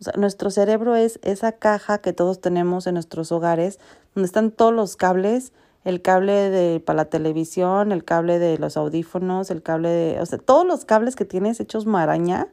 O 0.00 0.04
sea, 0.04 0.14
nuestro 0.16 0.50
cerebro 0.50 0.96
es 0.96 1.20
esa 1.22 1.52
caja 1.52 1.98
que 1.98 2.14
todos 2.14 2.40
tenemos 2.40 2.86
en 2.86 2.94
nuestros 2.94 3.32
hogares, 3.32 3.80
donde 4.14 4.28
están 4.28 4.50
todos 4.50 4.72
los 4.72 4.96
cables 4.96 5.52
el 5.84 6.00
cable 6.00 6.48
de, 6.48 6.80
para 6.80 6.96
la 6.96 7.10
televisión, 7.10 7.92
el 7.92 8.02
cable 8.02 8.38
de 8.38 8.56
los 8.56 8.78
audífonos, 8.78 9.50
el 9.50 9.62
cable 9.62 9.90
de, 9.90 10.20
o 10.22 10.24
sea, 10.24 10.38
todos 10.38 10.66
los 10.66 10.86
cables 10.86 11.16
que 11.16 11.26
tienes 11.26 11.60
hechos 11.60 11.84
maraña, 11.84 12.48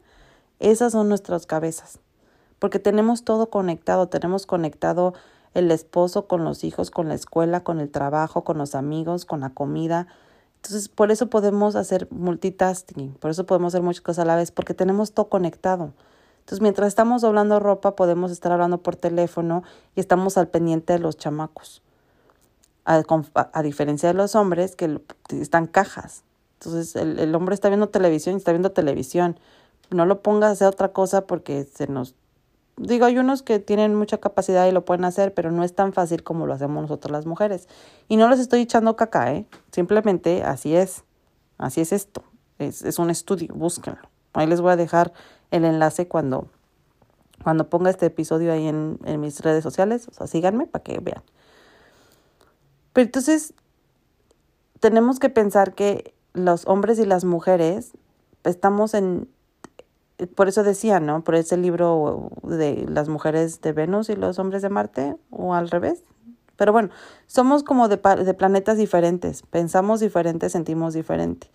esas 0.60 0.92
son 0.92 1.08
nuestras 1.08 1.46
cabezas. 1.46 2.00
Porque 2.58 2.78
tenemos 2.78 3.24
todo 3.24 3.48
conectado, 3.48 4.08
tenemos 4.08 4.44
conectado 4.44 5.14
el 5.54 5.70
esposo 5.70 6.26
con 6.26 6.44
los 6.44 6.64
hijos, 6.64 6.90
con 6.90 7.08
la 7.08 7.14
escuela, 7.14 7.64
con 7.64 7.80
el 7.80 7.90
trabajo, 7.90 8.44
con 8.44 8.58
los 8.58 8.74
amigos, 8.74 9.24
con 9.24 9.40
la 9.40 9.50
comida. 9.50 10.06
Entonces, 10.56 10.88
por 10.88 11.10
eso 11.10 11.30
podemos 11.30 11.76
hacer 11.76 12.08
multitasking, 12.10 13.14
por 13.14 13.30
eso 13.30 13.46
podemos 13.46 13.74
hacer 13.74 13.82
muchas 13.82 14.02
cosas 14.02 14.24
a 14.24 14.26
la 14.26 14.36
vez, 14.36 14.50
porque 14.50 14.74
tenemos 14.74 15.12
todo 15.12 15.28
conectado. 15.28 15.92
Entonces, 16.40 16.60
mientras 16.60 16.88
estamos 16.88 17.22
doblando 17.22 17.60
ropa, 17.60 17.96
podemos 17.96 18.30
estar 18.30 18.52
hablando 18.52 18.82
por 18.82 18.96
teléfono 18.96 19.62
y 19.94 20.00
estamos 20.00 20.36
al 20.36 20.48
pendiente 20.48 20.92
de 20.92 20.98
los 20.98 21.16
chamacos 21.16 21.82
a, 22.84 23.62
diferencia 23.62 24.08
de 24.08 24.14
los 24.14 24.34
hombres 24.34 24.76
que 24.76 25.00
están 25.30 25.66
cajas. 25.66 26.22
Entonces 26.58 26.96
el, 26.96 27.18
el, 27.18 27.34
hombre 27.34 27.54
está 27.54 27.68
viendo 27.68 27.88
televisión 27.88 28.34
y 28.34 28.38
está 28.38 28.52
viendo 28.52 28.72
televisión. 28.72 29.38
No 29.90 30.06
lo 30.06 30.22
pongas 30.22 30.50
a 30.50 30.52
hacer 30.52 30.68
otra 30.68 30.88
cosa 30.92 31.26
porque 31.26 31.64
se 31.64 31.86
nos... 31.86 32.14
Digo, 32.76 33.06
hay 33.06 33.18
unos 33.18 33.42
que 33.42 33.60
tienen 33.60 33.94
mucha 33.94 34.18
capacidad 34.18 34.66
y 34.66 34.72
lo 34.72 34.84
pueden 34.84 35.04
hacer, 35.04 35.32
pero 35.32 35.52
no 35.52 35.62
es 35.62 35.74
tan 35.74 35.92
fácil 35.92 36.24
como 36.24 36.46
lo 36.46 36.54
hacemos 36.54 36.82
nosotros 36.82 37.12
las 37.12 37.24
mujeres. 37.24 37.68
Y 38.08 38.16
no 38.16 38.28
les 38.28 38.40
estoy 38.40 38.62
echando 38.62 38.96
caca, 38.96 39.32
¿eh? 39.32 39.46
Simplemente 39.70 40.42
así 40.42 40.74
es. 40.74 41.04
Así 41.56 41.80
es 41.80 41.92
esto. 41.92 42.24
Es, 42.58 42.82
es 42.82 42.98
un 42.98 43.10
estudio, 43.10 43.54
búsquenlo. 43.54 44.08
Ahí 44.32 44.48
les 44.48 44.60
voy 44.60 44.72
a 44.72 44.76
dejar 44.76 45.12
el 45.52 45.64
enlace 45.64 46.08
cuando, 46.08 46.48
cuando 47.44 47.70
ponga 47.70 47.90
este 47.90 48.06
episodio 48.06 48.52
ahí 48.52 48.66
en, 48.66 48.98
en 49.04 49.20
mis 49.20 49.40
redes 49.40 49.62
sociales. 49.62 50.08
O 50.08 50.12
sea, 50.12 50.26
síganme 50.26 50.66
para 50.66 50.82
que 50.82 50.98
vean. 50.98 51.22
Pero 52.92 53.06
entonces 53.06 53.54
tenemos 54.80 55.20
que 55.20 55.30
pensar 55.30 55.74
que 55.74 56.12
los 56.32 56.66
hombres 56.66 56.98
y 56.98 57.06
las 57.06 57.24
mujeres 57.24 57.92
estamos 58.42 58.94
en, 58.94 59.28
por 60.34 60.48
eso 60.48 60.62
decía, 60.62 61.00
¿no? 61.00 61.22
Por 61.24 61.34
ese 61.34 61.56
libro 61.56 62.30
de 62.42 62.86
las 62.88 63.08
mujeres 63.08 63.60
de 63.60 63.72
Venus 63.72 64.08
y 64.08 64.16
los 64.16 64.38
hombres 64.38 64.62
de 64.62 64.68
Marte, 64.68 65.16
o 65.30 65.54
al 65.54 65.70
revés. 65.70 66.02
Pero 66.56 66.72
bueno, 66.72 66.90
somos 67.26 67.64
como 67.64 67.88
de, 67.88 67.96
de 67.96 68.34
planetas 68.34 68.76
diferentes, 68.76 69.42
pensamos 69.42 70.00
diferente, 70.00 70.48
sentimos 70.50 70.94
diferente. 70.94 71.50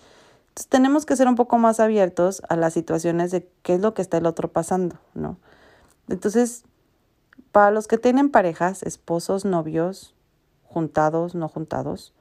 Entonces 0.49 0.67
tenemos 0.67 1.05
que 1.05 1.15
ser 1.15 1.27
un 1.27 1.35
poco 1.35 1.57
más 1.57 1.79
abiertos 1.79 2.41
a 2.49 2.57
las 2.57 2.73
situaciones 2.73 3.31
de 3.31 3.49
qué 3.61 3.75
es 3.75 3.81
lo 3.81 3.93
que 3.93 4.01
está 4.01 4.17
el 4.17 4.25
otro 4.25 4.49
pasando, 4.49 4.97
¿no? 5.13 5.37
Entonces, 6.09 6.63
para 7.51 7.71
los 7.71 7.87
que 7.87 7.97
tienen 7.97 8.29
parejas, 8.29 8.83
esposos, 8.83 9.45
novios, 9.45 10.15
juntados, 10.63 11.33
no 11.33 11.47
juntados, 11.47 12.13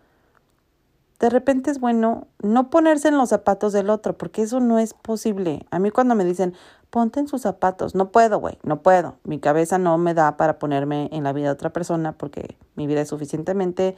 de 1.20 1.30
repente 1.30 1.70
es 1.70 1.80
bueno 1.80 2.28
no 2.40 2.70
ponerse 2.70 3.08
en 3.08 3.18
los 3.18 3.30
zapatos 3.30 3.72
del 3.72 3.90
otro, 3.90 4.16
porque 4.16 4.42
eso 4.42 4.60
no 4.60 4.78
es 4.78 4.94
posible. 4.94 5.66
A 5.70 5.78
mí 5.78 5.90
cuando 5.90 6.14
me 6.14 6.24
dicen, 6.24 6.54
ponte 6.90 7.20
en 7.20 7.28
sus 7.28 7.42
zapatos, 7.42 7.94
no 7.94 8.10
puedo, 8.10 8.38
güey, 8.38 8.58
no 8.62 8.82
puedo. 8.82 9.16
Mi 9.24 9.38
cabeza 9.38 9.78
no 9.78 9.98
me 9.98 10.14
da 10.14 10.36
para 10.36 10.58
ponerme 10.58 11.08
en 11.12 11.24
la 11.24 11.32
vida 11.32 11.46
de 11.46 11.52
otra 11.52 11.72
persona 11.72 12.12
porque 12.12 12.56
mi 12.76 12.86
vida 12.86 13.00
es 13.00 13.08
suficientemente 13.08 13.96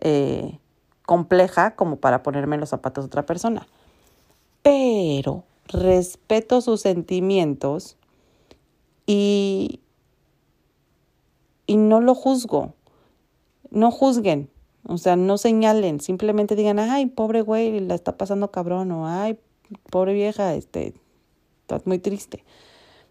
eh, 0.00 0.58
compleja 1.06 1.76
como 1.76 1.96
para 1.96 2.22
ponerme 2.22 2.56
en 2.56 2.60
los 2.60 2.70
zapatos 2.70 3.04
de 3.04 3.06
otra 3.06 3.26
persona. 3.26 3.66
Pero 4.62 5.44
respeto 5.68 6.60
sus 6.60 6.80
sentimientos 6.80 7.96
y, 9.06 9.80
y 11.66 11.76
no 11.76 12.00
lo 12.00 12.14
juzgo 12.14 12.74
no 13.70 13.90
juzguen, 13.90 14.50
o 14.88 14.96
sea, 14.96 15.16
no 15.16 15.36
señalen, 15.36 16.00
simplemente 16.00 16.56
digan, 16.56 16.78
ay, 16.78 17.06
pobre 17.06 17.42
güey, 17.42 17.78
la 17.80 17.94
está 17.94 18.16
pasando 18.16 18.50
cabrón, 18.50 18.90
o 18.90 19.06
ay, 19.06 19.38
pobre 19.90 20.14
vieja, 20.14 20.54
este, 20.54 20.94
está 21.60 21.80
muy 21.84 21.98
triste. 21.98 22.42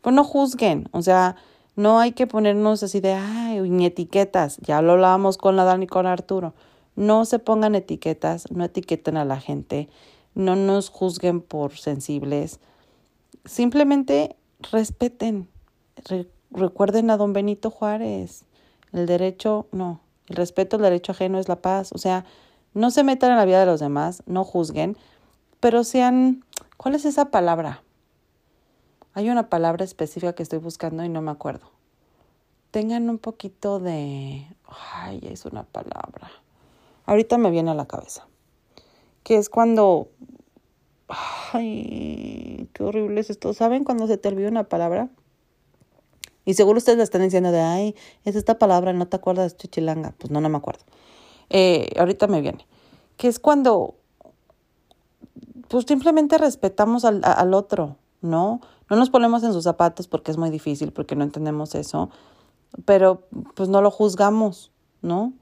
Pues 0.01 0.15
no 0.15 0.23
juzguen, 0.23 0.89
o 0.91 1.03
sea, 1.03 1.35
no 1.75 1.99
hay 1.99 2.13
que 2.13 2.25
ponernos 2.25 2.81
así 2.81 2.99
de, 2.99 3.13
ay, 3.13 3.61
ni 3.69 3.85
etiquetas, 3.85 4.57
ya 4.57 4.81
lo 4.81 4.93
hablábamos 4.93 5.37
con 5.37 5.55
la 5.55 5.65
Dani 5.65 5.85
y 5.85 5.87
con 5.87 6.07
Arturo. 6.07 6.55
No 6.95 7.25
se 7.25 7.37
pongan 7.37 7.75
etiquetas, 7.75 8.51
no 8.51 8.63
etiqueten 8.63 9.15
a 9.15 9.23
la 9.23 9.39
gente, 9.39 9.87
no 10.33 10.55
nos 10.55 10.89
juzguen 10.89 11.41
por 11.41 11.77
sensibles, 11.77 12.59
simplemente 13.45 14.35
respeten. 14.71 15.47
recuerden 16.49 17.11
a 17.11 17.17
don 17.17 17.33
Benito 17.33 17.69
Juárez, 17.69 18.45
el 18.93 19.05
derecho, 19.05 19.67
no, 19.71 20.01
el 20.27 20.35
respeto 20.35 20.75
al 20.75 20.83
derecho 20.83 21.13
ajeno 21.13 21.39
es 21.39 21.47
la 21.47 21.61
paz. 21.61 21.91
O 21.93 21.97
sea, 21.97 22.25
no 22.73 22.91
se 22.91 23.03
metan 23.03 23.31
en 23.31 23.37
la 23.37 23.45
vida 23.45 23.59
de 23.59 23.65
los 23.65 23.79
demás, 23.79 24.23
no 24.25 24.43
juzguen, 24.43 24.97
pero 25.59 25.83
sean... 25.83 26.43
¿Cuál 26.77 26.93
es 26.93 27.05
esa 27.05 27.31
palabra? 27.31 27.81
Hay 29.13 29.31
una 29.31 29.49
palabra 29.49 29.83
específica 29.83 30.33
que 30.33 30.43
estoy 30.43 30.59
buscando 30.59 31.03
y 31.03 31.09
no 31.09 31.23
me 31.23 31.31
acuerdo. 31.31 31.71
Tengan 32.69 33.09
un 33.09 33.17
poquito 33.17 33.79
de... 33.79 34.45
Ay, 34.93 35.19
es 35.23 35.45
una 35.45 35.63
palabra. 35.63 36.29
Ahorita 37.05 37.39
me 37.39 37.49
viene 37.49 37.71
a 37.71 37.73
la 37.73 37.87
cabeza. 37.87 38.27
Que 39.23 39.37
es 39.37 39.49
cuando... 39.49 40.09
Ay, 41.53 42.69
qué 42.73 42.83
horrible 42.83 43.21
es 43.21 43.31
esto. 43.31 43.53
¿Saben 43.53 43.83
cuando 43.83 44.05
se 44.05 44.17
te 44.17 44.27
olvida 44.27 44.49
una 44.49 44.65
palabra? 44.65 45.09
Y 46.47 46.53
seguro 46.53 46.77
ustedes 46.77 46.97
le 46.97 47.03
están 47.03 47.23
diciendo 47.23 47.51
de, 47.51 47.59
ay, 47.59 47.93
es 48.23 48.37
esta 48.37 48.57
palabra, 48.57 48.93
no 48.93 49.05
te 49.05 49.17
acuerdas, 49.17 49.57
chichilanga. 49.57 50.13
Pues 50.17 50.31
no, 50.31 50.39
no 50.39 50.47
me 50.47 50.55
acuerdo. 50.55 50.85
Eh, 51.49 51.89
ahorita 51.99 52.27
me 52.27 52.39
viene. 52.39 52.65
Que 53.17 53.27
es 53.27 53.37
cuando, 53.37 53.95
pues 55.67 55.83
simplemente 55.85 56.37
respetamos 56.37 57.03
al, 57.03 57.19
al 57.25 57.53
otro, 57.53 57.97
¿no? 58.21 58.61
No 58.89 58.95
nos 58.95 59.09
ponemos 59.09 59.43
en 59.43 59.51
sus 59.51 59.65
zapatos 59.65 60.07
porque 60.07 60.31
es 60.31 60.37
muy 60.37 60.49
difícil, 60.49 60.93
porque 60.93 61.17
no 61.17 61.25
entendemos 61.25 61.75
eso, 61.75 62.11
pero 62.85 63.27
pues 63.53 63.67
no 63.67 63.81
lo 63.81 63.91
juzgamos, 63.91 64.71
¿no? 65.01 65.33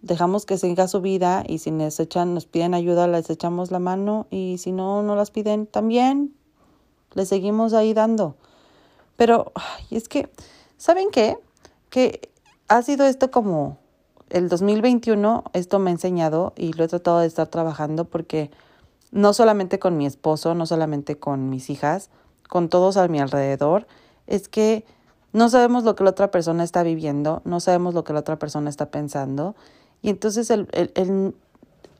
Dejamos 0.00 0.46
que 0.46 0.56
siga 0.56 0.88
su 0.88 1.02
vida 1.02 1.44
y 1.46 1.58
si 1.58 1.70
nos 1.70 2.00
echan, 2.00 2.32
nos 2.32 2.46
piden 2.46 2.72
ayuda, 2.72 3.06
les 3.08 3.28
echamos 3.28 3.70
la 3.70 3.78
mano 3.78 4.26
y 4.30 4.56
si 4.56 4.72
no, 4.72 5.02
no 5.02 5.16
las 5.16 5.30
piden 5.30 5.66
también, 5.66 6.34
les 7.12 7.28
seguimos 7.28 7.74
ahí 7.74 7.92
dando. 7.92 8.36
Pero 9.16 9.52
es 9.90 10.08
que, 10.08 10.30
¿saben 10.76 11.10
qué? 11.10 11.38
Que 11.90 12.30
ha 12.68 12.82
sido 12.82 13.06
esto 13.06 13.30
como 13.30 13.78
el 14.30 14.48
2021, 14.48 15.44
esto 15.52 15.78
me 15.78 15.90
ha 15.90 15.92
enseñado 15.92 16.52
y 16.56 16.72
lo 16.72 16.84
he 16.84 16.88
tratado 16.88 17.20
de 17.20 17.26
estar 17.26 17.48
trabajando 17.48 18.04
porque 18.04 18.50
no 19.12 19.32
solamente 19.32 19.78
con 19.78 19.96
mi 19.96 20.06
esposo, 20.06 20.54
no 20.54 20.66
solamente 20.66 21.18
con 21.18 21.48
mis 21.48 21.70
hijas, 21.70 22.10
con 22.48 22.68
todos 22.68 22.96
a 22.96 23.08
mi 23.08 23.20
alrededor, 23.20 23.86
es 24.26 24.48
que 24.48 24.84
no 25.32 25.48
sabemos 25.48 25.84
lo 25.84 25.94
que 25.94 26.04
la 26.04 26.10
otra 26.10 26.30
persona 26.30 26.64
está 26.64 26.82
viviendo, 26.82 27.42
no 27.44 27.60
sabemos 27.60 27.94
lo 27.94 28.04
que 28.04 28.12
la 28.12 28.20
otra 28.20 28.38
persona 28.38 28.70
está 28.70 28.90
pensando. 28.90 29.54
Y 30.02 30.10
entonces 30.10 30.50
el, 30.50 30.68
el, 30.72 30.92
el, 30.94 31.34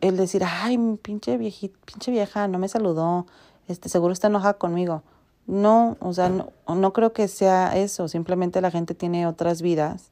el 0.00 0.16
decir, 0.16 0.42
ay, 0.44 0.79
pinche, 1.02 1.37
viejita, 1.37 1.79
pinche 1.85 2.11
vieja, 2.11 2.48
no 2.48 2.59
me 2.59 2.68
saludó, 2.68 3.26
este, 3.68 3.88
seguro 3.88 4.12
está 4.12 4.29
enojada 4.29 4.55
conmigo. 4.55 5.02
No, 5.47 5.97
o 6.01 6.13
sea, 6.13 6.29
no, 6.29 6.51
no 6.67 6.93
creo 6.93 7.13
que 7.13 7.29
sea 7.29 7.77
eso, 7.77 8.09
simplemente 8.09 8.61
la 8.61 8.71
gente 8.71 8.95
tiene 8.95 9.27
otras 9.27 9.63
vidas 9.63 10.11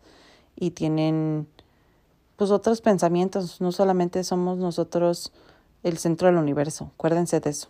y 0.57 0.71
tienen 0.71 1.49
pues 2.37 2.51
otros 2.51 2.81
pensamientos, 2.81 3.61
no 3.61 3.73
solamente 3.73 4.23
somos 4.25 4.59
nosotros 4.59 5.33
el 5.83 5.99
centro 5.99 6.27
del 6.29 6.37
universo, 6.37 6.91
acuérdense 6.95 7.41
de 7.41 7.51
eso. 7.51 7.69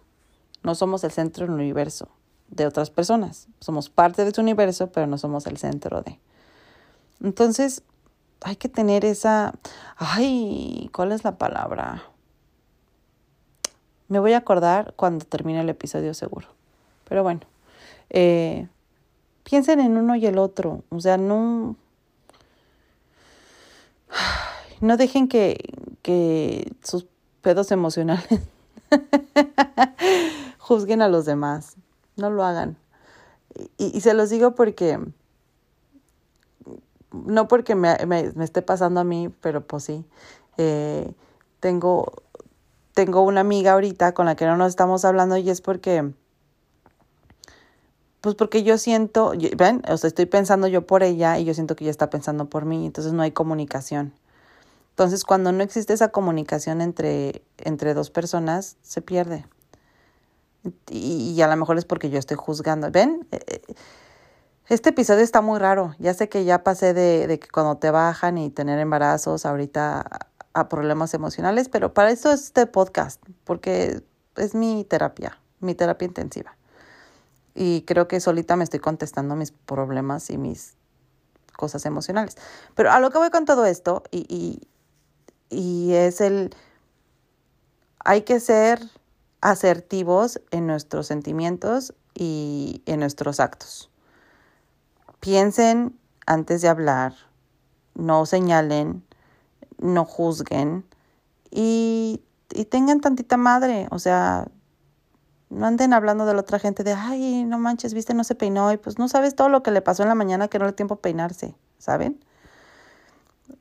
No 0.63 0.75
somos 0.75 1.05
el 1.05 1.11
centro 1.11 1.47
del 1.47 1.55
universo 1.55 2.09
de 2.49 2.67
otras 2.67 2.91
personas, 2.91 3.49
somos 3.61 3.91
parte 3.91 4.25
de 4.25 4.33
su 4.33 4.41
universo, 4.41 4.91
pero 4.93 5.07
no 5.07 5.19
somos 5.19 5.47
el 5.47 5.59
centro 5.59 6.03
de. 6.03 6.19
Entonces, 7.23 7.83
hay 8.43 8.57
que 8.57 8.69
tener 8.69 9.05
esa, 9.05 9.55
ay, 9.97 10.91
¿cuál 10.93 11.13
es 11.13 11.25
la 11.25 11.37
palabra? 11.37 12.03
Me 14.09 14.19
voy 14.19 14.35
a 14.35 14.39
acordar 14.39 14.95
cuando 14.97 15.25
termine 15.25 15.61
el 15.61 15.69
episodio 15.69 16.15
seguro. 16.15 16.49
Pero 17.09 17.23
bueno, 17.23 17.41
eh, 18.11 18.69
piensen 19.43 19.81
en 19.81 19.97
uno 19.97 20.17
y 20.17 20.27
el 20.27 20.39
otro. 20.39 20.83
O 20.91 21.01
sea, 21.01 21.17
no, 21.17 21.77
no 24.81 24.97
dejen 24.97 25.29
que, 25.29 25.59
que 26.03 26.73
sus 26.83 27.07
pedos 27.41 27.71
emocionales 27.71 28.41
juzguen 30.59 31.03
a 31.03 31.09
los 31.09 31.25
demás. 31.25 31.77
No 32.17 32.31
lo 32.31 32.45
hagan. 32.45 32.77
Y, 33.79 34.01
se 34.01 34.15
los 34.15 34.31
digo 34.31 34.55
porque, 34.55 34.99
no 37.13 37.47
porque 37.47 37.77
me, 37.77 37.97
me, 38.07 38.33
me, 38.33 38.45
esté 38.45 38.63
pasando 38.63 39.01
a 39.01 39.05
mí, 39.05 39.33
pero 39.41 39.65
pues 39.65 39.85
sí. 39.85 40.05
Eh, 40.57 41.13
tengo, 41.61 42.13
tengo 42.95 43.23
una 43.23 43.41
amiga 43.41 43.73
ahorita 43.73 44.13
con 44.13 44.27
la 44.27 44.35
que 44.35 44.47
no 44.47 44.57
nos 44.57 44.71
estamos 44.71 45.05
hablando 45.05 45.37
y 45.37 45.51
es 45.51 45.61
porque 45.61 46.13
pues 48.25 48.37
porque 48.37 48.63
yo 48.63 48.79
siento, 48.79 49.35
ven, 49.59 49.83
o 49.87 49.99
sea, 49.99 50.09
estoy 50.09 50.25
pensando 50.25 50.67
yo 50.67 50.87
por 50.87 51.03
ella 51.03 51.39
y 51.39 51.45
yo 51.45 51.53
siento 51.53 51.77
que 51.77 51.85
ella 51.85 51.91
está 51.91 52.09
pensando 52.09 52.49
por 52.49 52.65
mí, 52.65 52.87
entonces 52.87 53.13
no 53.13 53.23
hay 53.23 53.33
comunicación. 53.33 54.15
Entonces, 54.89 55.25
cuando 55.25 55.53
no 55.53 55.63
existe 55.63 55.93
esa 55.93 56.09
comunicación 56.09 56.81
entre, 56.81 57.43
entre 57.59 57.93
dos 57.93 58.09
personas, 58.09 58.79
se 58.81 59.03
pierde. 59.03 59.45
Y, 60.89 61.35
y, 61.37 61.43
a 61.43 61.49
lo 61.49 61.57
mejor 61.57 61.77
es 61.77 61.85
porque 61.85 62.09
yo 62.09 62.19
estoy 62.19 62.39
juzgando. 62.39 62.91
¿Ven? 62.91 63.29
Eh, 63.31 63.41
eh, 63.47 63.75
este 64.71 64.89
episodio 64.89 65.23
está 65.23 65.43
muy 65.43 65.59
raro. 65.59 65.95
Ya 65.99 66.15
sé 66.15 66.31
que 66.31 66.47
ya 66.47 66.65
pasé 66.65 66.95
de, 66.95 67.27
de 67.27 67.39
que 67.39 67.49
cuando 67.49 67.77
te 67.77 67.91
bajan 67.91 68.39
y 68.39 68.49
tener 68.49 68.79
embarazos, 68.79 69.45
ahorita 69.45 70.01
a, 70.01 70.29
a 70.55 70.69
problemas 70.71 71.13
emocionales, 71.13 71.69
pero 71.69 71.93
para 71.93 72.11
eso 72.11 72.33
es 72.33 72.45
este 72.45 72.65
podcast, 72.65 73.23
porque 73.45 74.03
es 74.37 74.55
mi 74.55 74.85
terapia, 74.85 75.39
mi 75.61 75.75
terapia 75.75 76.07
intensiva 76.07 76.57
y 77.55 77.83
creo 77.83 78.09
que 78.09 78.21
solita 78.21 78.57
me 78.57 78.65
estoy 78.65 78.81
contestando 78.81 79.37
mis 79.37 79.53
problemas 79.53 80.31
y 80.31 80.39
mis 80.39 80.75
cosas 81.57 81.87
emocionales. 81.87 82.37
Pero 82.75 82.91
a 82.91 83.01
lo 83.01 83.11
que 83.11 83.19
voy 83.19 83.31
con 83.31 83.45
todo 83.45 83.65
esto, 83.65 84.03
y, 84.11 84.27
y, 84.29 84.69
y 85.57 85.95
es 85.95 86.21
el, 86.21 86.55
hay 88.05 88.23
que 88.23 88.41
ser 88.41 88.81
asertivos 89.41 90.41
en 90.51 90.67
nuestros 90.67 91.07
sentimientos 91.07 91.95
y 92.15 92.83
en 92.87 93.01
nuestros 93.01 93.41
actos. 93.41 93.91
Piensen 95.21 95.99
antes 96.27 96.63
de 96.63 96.69
hablar, 96.69 97.15
no 97.95 98.27
señalen, 98.27 99.05
no 99.79 100.05
juzguen 100.05 100.85
y, 101.51 102.23
y 102.51 102.65
tengan 102.65 103.01
tantita 103.01 103.37
madre, 103.37 103.87
o 103.91 103.99
sea, 103.99 104.49
no 105.55 105.67
anden 105.67 105.93
hablando 105.93 106.27
de 106.27 106.35
la 106.35 106.41
otra 106.41 106.59
gente 106.59 106.85
de, 106.85 106.93
ay, 106.93 107.45
no 107.45 107.59
manches, 107.59 107.95
viste, 107.95 108.15
no 108.15 108.25
se 108.25 108.35
peinó 108.35 108.73
y 108.73 108.77
pues 108.77 108.99
no 108.99 109.09
sabes 109.09 109.35
todo 109.35 109.49
lo 109.49 109.63
que 109.63 109.71
le 109.71 109.81
pasó 109.81 110.03
en 110.03 110.09
la 110.09 110.15
mañana 110.15 110.49
que 110.49 110.59
no 110.59 110.67
le 110.67 110.73
tiempo 110.73 110.97
peinarse, 110.97 111.55
¿saben? 111.79 112.21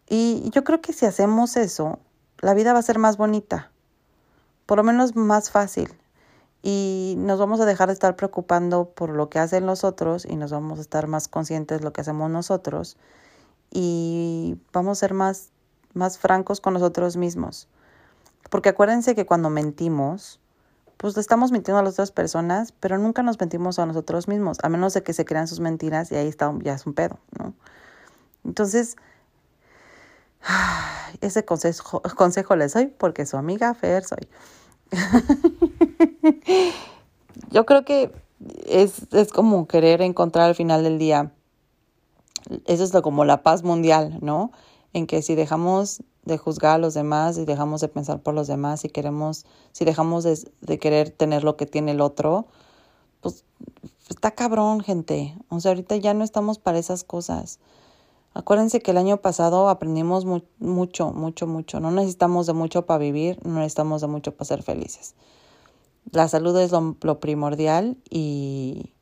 Y 0.07 0.49
yo 0.51 0.63
creo 0.63 0.81
que 0.81 0.93
si 0.93 1.05
hacemos 1.05 1.55
eso, 1.55 1.99
la 2.39 2.53
vida 2.53 2.73
va 2.73 2.79
a 2.79 2.83
ser 2.83 2.99
más 2.99 3.17
bonita, 3.17 3.71
por 4.65 4.77
lo 4.77 4.83
menos 4.83 5.15
más 5.15 5.51
fácil. 5.51 5.93
Y 6.61 7.15
nos 7.17 7.39
vamos 7.39 7.59
a 7.59 7.65
dejar 7.65 7.87
de 7.87 7.93
estar 7.93 8.15
preocupando 8.15 8.89
por 8.89 9.09
lo 9.09 9.29
que 9.29 9.39
hacen 9.39 9.65
los 9.65 9.83
otros 9.83 10.25
y 10.25 10.35
nos 10.35 10.51
vamos 10.51 10.79
a 10.79 10.81
estar 10.81 11.07
más 11.07 11.27
conscientes 11.27 11.79
de 11.79 11.83
lo 11.83 11.91
que 11.91 12.01
hacemos 12.01 12.29
nosotros 12.29 12.97
y 13.69 14.57
vamos 14.71 14.97
a 14.97 14.99
ser 14.99 15.13
más, 15.13 15.51
más 15.93 16.17
francos 16.17 16.61
con 16.61 16.73
nosotros 16.73 17.17
mismos. 17.17 17.67
Porque 18.49 18.69
acuérdense 18.69 19.15
que 19.15 19.25
cuando 19.25 19.49
mentimos, 19.49 20.39
pues 20.97 21.15
le 21.15 21.21
estamos 21.21 21.51
mintiendo 21.51 21.79
a 21.79 21.83
las 21.83 21.93
otras 21.93 22.11
personas, 22.11 22.71
pero 22.79 22.97
nunca 22.97 23.23
nos 23.23 23.39
mentimos 23.39 23.79
a 23.79 23.85
nosotros 23.85 24.27
mismos, 24.27 24.57
a 24.63 24.69
menos 24.69 24.93
de 24.93 25.03
que 25.03 25.13
se 25.13 25.25
crean 25.25 25.47
sus 25.47 25.59
mentiras 25.59 26.11
y 26.11 26.15
ahí 26.15 26.27
está, 26.27 26.53
ya 26.61 26.73
es 26.73 26.85
un 26.85 26.93
pedo, 26.93 27.19
¿no? 27.37 27.53
Entonces, 28.45 28.95
ese 31.21 31.45
consejo, 31.45 32.01
consejo 32.15 32.55
les 32.55 32.73
doy 32.73 32.87
porque 32.87 33.25
su 33.25 33.37
amiga 33.37 33.73
Fer 33.73 34.03
soy. 34.03 34.27
Yo 37.49 37.65
creo 37.65 37.83
que 37.83 38.11
es, 38.65 39.07
es 39.11 39.31
como 39.31 39.67
querer 39.67 40.01
encontrar 40.01 40.49
al 40.49 40.55
final 40.55 40.83
del 40.83 40.99
día, 40.99 41.31
eso 42.65 42.83
es 42.83 42.93
lo, 42.93 43.01
como 43.01 43.25
la 43.25 43.43
paz 43.43 43.63
mundial, 43.63 44.19
¿no? 44.21 44.51
En 44.93 45.07
que 45.07 45.21
si 45.21 45.35
dejamos 45.35 46.03
de 46.25 46.37
juzgar 46.37 46.75
a 46.75 46.77
los 46.77 46.93
demás 46.93 47.37
y 47.37 47.45
dejamos 47.45 47.81
de 47.81 47.87
pensar 47.87 48.21
por 48.21 48.33
los 48.33 48.47
demás 48.47 48.85
y 48.85 48.89
queremos, 48.89 49.45
si 49.71 49.85
dejamos 49.85 50.23
de, 50.23 50.37
de 50.61 50.79
querer 50.79 51.09
tener 51.09 51.43
lo 51.43 51.57
que 51.57 51.65
tiene 51.65 51.91
el 51.91 52.01
otro, 52.01 52.47
pues 53.21 53.45
está 54.09 54.31
cabrón, 54.31 54.81
gente. 54.81 55.35
O 55.49 55.59
sea, 55.59 55.71
ahorita 55.71 55.95
ya 55.97 56.13
no 56.13 56.23
estamos 56.23 56.59
para 56.59 56.77
esas 56.77 57.03
cosas. 57.03 57.59
Acuérdense 58.33 58.81
que 58.81 58.91
el 58.91 58.97
año 58.97 59.17
pasado 59.17 59.69
aprendimos 59.69 60.25
mu 60.25 60.41
mucho, 60.59 61.11
mucho, 61.11 61.45
mucho. 61.45 61.79
No 61.79 61.91
necesitamos 61.91 62.47
de 62.47 62.53
mucho 62.53 62.85
para 62.85 62.97
vivir, 62.97 63.39
no 63.45 63.59
necesitamos 63.59 64.01
de 64.01 64.07
mucho 64.07 64.35
para 64.35 64.47
ser 64.47 64.63
felices. 64.63 65.13
La 66.11 66.27
salud 66.27 66.57
es 66.57 66.71
lo, 66.71 66.95
lo 67.01 67.19
primordial 67.19 67.97
y, 68.09 68.93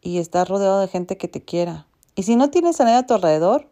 y 0.00 0.18
estar 0.18 0.48
rodeado 0.48 0.80
de 0.80 0.88
gente 0.88 1.18
que 1.18 1.28
te 1.28 1.44
quiera. 1.44 1.86
Y 2.14 2.22
si 2.24 2.36
no 2.36 2.50
tienes 2.50 2.80
a 2.80 2.84
nadie 2.84 2.98
a 2.98 3.06
tu 3.06 3.14
alrededor, 3.14 3.68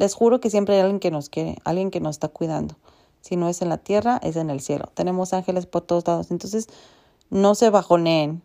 les 0.00 0.14
juro 0.14 0.40
que 0.40 0.48
siempre 0.48 0.76
hay 0.76 0.80
alguien 0.80 0.98
que 0.98 1.10
nos 1.10 1.28
quiere, 1.28 1.58
alguien 1.62 1.90
que 1.90 2.00
nos 2.00 2.16
está 2.16 2.28
cuidando. 2.28 2.74
Si 3.20 3.36
no 3.36 3.50
es 3.50 3.60
en 3.60 3.68
la 3.68 3.76
tierra, 3.76 4.18
es 4.22 4.36
en 4.36 4.48
el 4.48 4.60
cielo. 4.60 4.86
Tenemos 4.94 5.34
ángeles 5.34 5.66
por 5.66 5.82
todos 5.82 6.06
lados. 6.06 6.30
Entonces, 6.30 6.68
no 7.28 7.54
se 7.54 7.68
bajoneen 7.68 8.40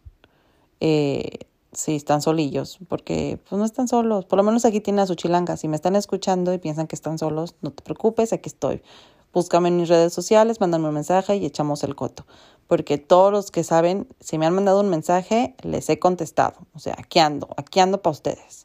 eh, 0.82 1.40
si 1.72 1.96
están 1.96 2.22
solillos, 2.22 2.80
porque 2.90 3.40
pues 3.48 3.58
no 3.58 3.64
están 3.64 3.88
solos. 3.88 4.26
Por 4.26 4.36
lo 4.36 4.44
menos 4.44 4.66
aquí 4.66 4.82
tienen 4.82 5.00
a 5.00 5.08
su 5.08 5.16
chilanga. 5.16 5.56
Si 5.56 5.70
me 5.70 5.78
están 5.78 5.96
escuchando 5.96 6.54
y 6.54 6.58
piensan 6.58 6.88
que 6.88 6.96
están 6.98 7.18
solos, 7.18 7.56
no 7.62 7.72
te 7.72 7.84
preocupes, 7.84 8.34
aquí 8.34 8.50
estoy. 8.50 8.84
Búscame 9.32 9.70
en 9.70 9.78
mis 9.78 9.88
redes 9.88 10.12
sociales, 10.12 10.60
mándame 10.60 10.90
un 10.90 10.94
mensaje 10.94 11.38
y 11.38 11.46
echamos 11.46 11.86
el 11.86 11.96
coto. 11.96 12.26
Porque 12.68 12.98
todos 12.98 13.32
los 13.32 13.50
que 13.50 13.64
saben, 13.64 14.10
si 14.20 14.38
me 14.38 14.46
han 14.46 14.54
mandado 14.54 14.82
un 14.82 14.90
mensaje, 14.90 15.56
les 15.64 15.90
he 15.90 16.00
contestado. 16.00 16.56
O 16.74 16.80
sea, 16.80 16.96
aquí 16.98 17.20
ando, 17.20 17.48
aquí 17.56 17.80
ando 17.80 18.02
para 18.02 18.12
ustedes. 18.12 18.65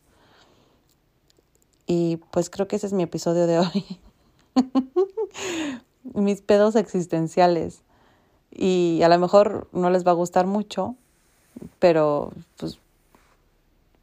Y 1.92 2.18
pues 2.30 2.50
creo 2.50 2.68
que 2.68 2.76
ese 2.76 2.86
es 2.86 2.92
mi 2.92 3.02
episodio 3.02 3.48
de 3.48 3.58
hoy. 3.58 3.84
Mis 6.14 6.40
pedos 6.40 6.76
existenciales. 6.76 7.82
Y 8.52 9.00
a 9.02 9.08
lo 9.08 9.18
mejor 9.18 9.66
no 9.72 9.90
les 9.90 10.06
va 10.06 10.12
a 10.12 10.14
gustar 10.14 10.46
mucho, 10.46 10.94
pero 11.80 12.30
pues, 12.58 12.78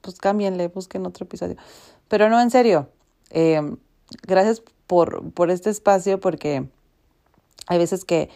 pues 0.02 0.18
cámbienle, 0.18 0.68
busquen 0.68 1.06
otro 1.06 1.24
episodio. 1.24 1.56
Pero 2.10 2.28
no, 2.28 2.42
en 2.42 2.52
serio. 2.52 2.90
Eh, 3.30 3.62
gracias 4.24 4.62
por, 4.86 5.32
por 5.32 5.50
este 5.50 5.70
espacio 5.70 6.20
porque 6.20 6.68
hay 7.68 7.78
veces 7.78 8.04
que 8.04 8.30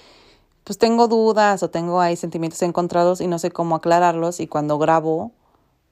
pues 0.64 0.78
tengo 0.78 1.10
dudas 1.10 1.62
o 1.62 1.70
tengo 1.70 2.00
ahí 2.00 2.16
sentimientos 2.16 2.62
encontrados 2.62 3.20
y 3.20 3.28
no 3.28 3.38
sé 3.38 3.52
cómo 3.52 3.76
aclararlos 3.76 4.40
y 4.40 4.48
cuando 4.48 4.78
grabo, 4.78 5.34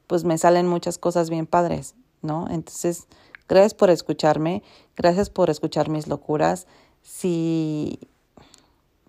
pues 0.08 0.24
me 0.24 0.38
salen 0.38 0.66
muchas 0.66 0.98
cosas 0.98 1.30
bien 1.30 1.46
padres, 1.46 1.96
¿no? 2.22 2.48
Entonces, 2.50 3.06
gracias 3.50 3.74
por 3.74 3.90
escucharme, 3.90 4.64
gracias 4.96 5.30
por 5.30 5.50
escuchar 5.50 5.90
mis 5.90 6.08
locuras. 6.08 6.68
Si, 7.02 8.00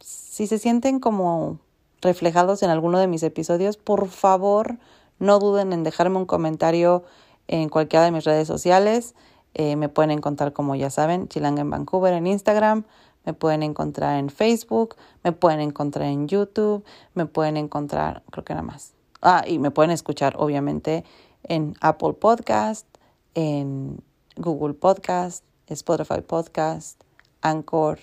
si 0.01 0.47
se 0.47 0.59
sienten 0.59 0.99
como 0.99 1.59
reflejados 2.01 2.63
en 2.63 2.71
alguno 2.71 2.99
de 2.99 3.07
mis 3.07 3.23
episodios, 3.23 3.77
por 3.77 4.09
favor, 4.09 4.79
no 5.19 5.39
duden 5.39 5.73
en 5.73 5.85
dejarme 5.85 6.17
un 6.17 6.27
comentario 6.27 7.05
en 7.47 7.69
cualquiera 7.69 8.05
de 8.05 8.11
mis 8.11 8.25
redes 8.25 8.49
sociales. 8.49 9.15
Eh, 9.55 9.77
me 9.77 9.89
pueden 9.89 10.11
encontrar, 10.11 10.53
como 10.53 10.75
ya 10.75 10.91
saben, 10.91 11.29
Chilanga 11.29 11.61
en 11.61 11.71
Vancouver 11.71 12.15
en 12.15 12.27
Instagram, 12.27 12.85
me 13.27 13.35
pueden 13.35 13.63
encontrar 13.63 14.19
en 14.19 14.31
Facebook, 14.31 14.97
me 15.23 15.33
pueden 15.33 15.61
encontrar 15.61 16.07
en 16.07 16.29
YouTube, 16.29 16.85
me 17.15 17.27
pueden 17.27 17.57
encontrar, 17.57 18.23
creo 18.31 18.45
que 18.45 18.55
nada 18.55 18.65
más. 18.65 18.95
Ah, 19.21 19.45
y 19.47 19.59
me 19.59 19.71
pueden 19.71 19.91
escuchar, 19.91 20.37
obviamente, 20.39 21.05
en 21.43 21.75
Apple 21.81 22.15
Podcast, 22.15 22.87
en 23.35 24.03
Google 24.41 24.75
Podcast, 24.75 25.45
Spotify 25.67 26.23
Podcast, 26.23 27.01
Anchor 27.43 27.99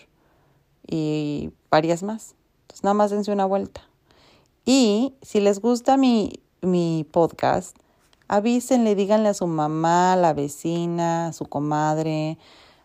y 0.86 1.52
varias 1.70 2.04
más. 2.04 2.36
Entonces, 2.62 2.84
nada 2.84 2.94
más 2.94 3.12
dense 3.12 3.32
una 3.32 3.46
vuelta. 3.46 3.82
Y 4.66 5.14
si 5.22 5.40
les 5.40 5.60
gusta 5.60 5.98
mi, 5.98 6.42
mi 6.62 7.06
podcast, 7.12 7.76
avísenle, 8.28 8.96
díganle 8.96 9.30
a 9.30 9.34
su 9.34 9.48
mamá, 9.48 10.14
a 10.14 10.16
la 10.16 10.34
vecina, 10.34 11.28
a 11.28 11.34
su 11.34 11.46
comadre, 11.46 12.38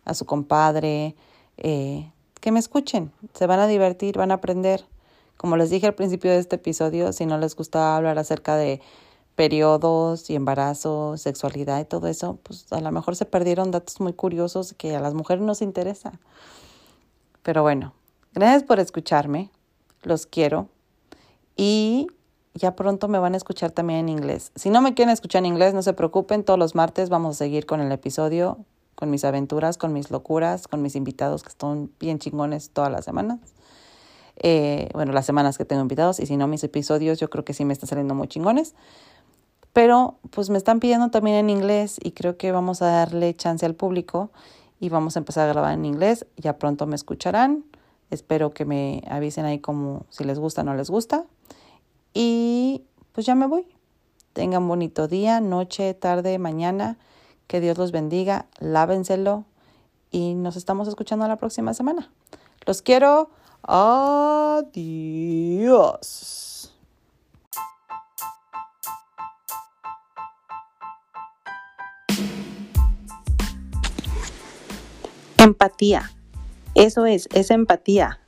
a 0.05 0.13
su 0.13 0.25
compadre, 0.25 1.15
eh, 1.57 2.11
que 2.39 2.51
me 2.51 2.59
escuchen. 2.59 3.11
Se 3.33 3.47
van 3.47 3.59
a 3.59 3.67
divertir, 3.67 4.17
van 4.17 4.31
a 4.31 4.35
aprender. 4.35 4.85
Como 5.37 5.57
les 5.57 5.69
dije 5.69 5.87
al 5.87 5.95
principio 5.95 6.31
de 6.31 6.39
este 6.39 6.55
episodio, 6.55 7.13
si 7.13 7.25
no 7.25 7.37
les 7.37 7.55
gusta 7.55 7.95
hablar 7.95 8.17
acerca 8.17 8.55
de 8.55 8.81
periodos 9.35 10.29
y 10.29 10.35
embarazos, 10.35 11.21
sexualidad 11.21 11.79
y 11.81 11.85
todo 11.85 12.07
eso, 12.07 12.39
pues 12.43 12.71
a 12.71 12.81
lo 12.81 12.91
mejor 12.91 13.15
se 13.15 13.25
perdieron 13.25 13.71
datos 13.71 13.99
muy 13.99 14.13
curiosos 14.13 14.73
que 14.77 14.95
a 14.95 14.99
las 14.99 15.13
mujeres 15.13 15.43
nos 15.43 15.61
interesa. 15.61 16.13
Pero 17.41 17.61
bueno, 17.61 17.93
gracias 18.33 18.63
por 18.63 18.79
escucharme, 18.79 19.49
los 20.03 20.25
quiero 20.25 20.69
y 21.55 22.07
ya 22.53 22.75
pronto 22.75 23.07
me 23.07 23.17
van 23.17 23.33
a 23.33 23.37
escuchar 23.37 23.71
también 23.71 23.99
en 23.99 24.09
inglés. 24.09 24.51
Si 24.55 24.69
no 24.69 24.81
me 24.81 24.93
quieren 24.93 25.11
escuchar 25.11 25.39
en 25.39 25.47
inglés, 25.47 25.73
no 25.73 25.81
se 25.81 25.93
preocupen, 25.93 26.43
todos 26.43 26.59
los 26.59 26.75
martes 26.75 27.09
vamos 27.09 27.35
a 27.35 27.37
seguir 27.39 27.65
con 27.65 27.81
el 27.81 27.91
episodio, 27.91 28.59
con 28.95 29.09
mis 29.09 29.25
aventuras, 29.25 29.77
con 29.77 29.91
mis 29.91 30.11
locuras, 30.11 30.67
con 30.67 30.81
mis 30.81 30.95
invitados 30.95 31.41
que 31.41 31.49
están 31.49 31.91
bien 31.99 32.19
chingones 32.19 32.69
todas 32.69 32.91
las 32.91 33.05
semanas. 33.05 33.39
Eh, 34.37 34.89
bueno, 34.93 35.13
las 35.13 35.25
semanas 35.25 35.57
que 35.57 35.65
tengo 35.65 35.81
invitados 35.81 36.19
y 36.19 36.25
si 36.25 36.37
no 36.37 36.47
mis 36.47 36.63
episodios, 36.63 37.19
yo 37.19 37.29
creo 37.29 37.43
que 37.43 37.53
sí 37.53 37.65
me 37.65 37.73
están 37.73 37.89
saliendo 37.89 38.15
muy 38.15 38.27
chingones. 38.27 38.75
Pero 39.73 40.19
pues 40.29 40.49
me 40.49 40.57
están 40.57 40.79
pidiendo 40.79 41.09
también 41.09 41.35
en 41.37 41.49
inglés 41.49 41.97
y 42.01 42.11
creo 42.11 42.37
que 42.37 42.51
vamos 42.51 42.81
a 42.81 42.87
darle 42.87 43.33
chance 43.33 43.65
al 43.65 43.73
público 43.73 44.29
y 44.79 44.89
vamos 44.89 45.15
a 45.15 45.19
empezar 45.19 45.49
a 45.49 45.53
grabar 45.53 45.73
en 45.73 45.85
inglés. 45.85 46.27
Ya 46.37 46.57
pronto 46.57 46.85
me 46.85 46.95
escucharán. 46.95 47.65
Espero 48.11 48.51
que 48.51 48.65
me 48.65 49.01
avisen 49.09 49.45
ahí 49.45 49.59
como 49.59 50.05
si 50.09 50.23
les 50.23 50.37
gusta 50.37 50.61
o 50.61 50.63
no 50.63 50.75
les 50.75 50.91
gusta. 50.91 51.25
Y 52.13 52.83
pues 53.13 53.25
ya 53.25 53.33
me 53.33 53.47
voy. 53.47 53.65
Tengan 54.33 54.67
bonito 54.67 55.07
día, 55.07 55.41
noche, 55.41 55.95
tarde, 55.95 56.37
mañana. 56.37 56.97
Que 57.47 57.59
Dios 57.59 57.77
los 57.77 57.91
bendiga. 57.91 58.45
Lávenselo. 58.59 59.45
Y 60.11 60.35
nos 60.35 60.55
estamos 60.55 60.87
escuchando 60.87 61.27
la 61.27 61.37
próxima 61.37 61.73
semana. 61.73 62.11
Los 62.65 62.83
quiero. 62.83 63.31
Adiós. 63.63 64.73
Empatía. 75.43 76.09
Eso 76.73 77.05
es, 77.05 77.27
es 77.33 77.51
empatía. 77.51 78.21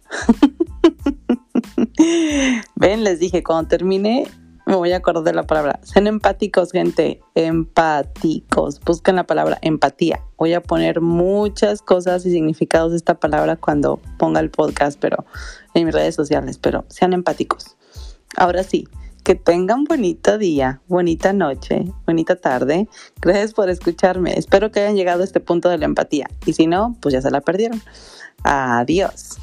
Ven, 2.75 3.06
les 3.06 3.19
dije, 3.21 3.41
cuando 3.41 3.69
termine, 3.69 4.28
me 4.65 4.75
voy 4.75 4.91
a 4.91 4.97
acordar 4.97 5.23
de 5.23 5.32
la 5.32 5.43
palabra. 5.43 5.80
Sean 5.82 6.08
empáticos, 6.08 6.73
gente. 6.73 7.21
Empáticos. 7.34 8.82
Busquen 8.82 9.15
la 9.15 9.25
palabra 9.25 9.60
empatía. 9.62 10.19
Voy 10.38 10.51
a 10.51 10.62
poner 10.62 10.99
muchas 10.99 11.82
cosas 11.82 12.25
y 12.25 12.32
significados 12.32 12.91
de 12.91 12.97
esta 12.97 13.17
palabra 13.17 13.56
cuando 13.56 14.01
ponga 14.19 14.41
el 14.41 14.51
podcast, 14.51 14.99
pero 14.99 15.23
en 15.73 15.86
mis 15.86 15.95
redes 15.95 16.15
sociales. 16.15 16.58
Pero 16.58 16.84
sean 16.89 17.13
empáticos. 17.13 17.78
Ahora 18.36 18.63
sí, 18.63 18.89
que 19.25 19.33
tengan 19.33 19.85
bonito 19.85 20.38
día, 20.38 20.81
bonita 20.88 21.33
noche, 21.33 21.85
bonita 22.05 22.35
tarde. 22.35 22.88
Gracias 23.19 23.55
por 23.55 23.69
escucharme. 23.71 24.38
Espero 24.38 24.71
que 24.71 24.81
hayan 24.81 24.95
llegado 24.95 25.21
a 25.21 25.25
este 25.25 25.39
punto 25.39 25.67
de 25.67 25.79
la 25.79 25.85
empatía. 25.85 26.27
Y 26.45 26.53
si 26.53 26.67
no, 26.67 26.95
pues 27.01 27.13
ya 27.13 27.21
se 27.23 27.31
la 27.31 27.41
perdieron. 27.41 27.81
Adiós. 28.43 29.39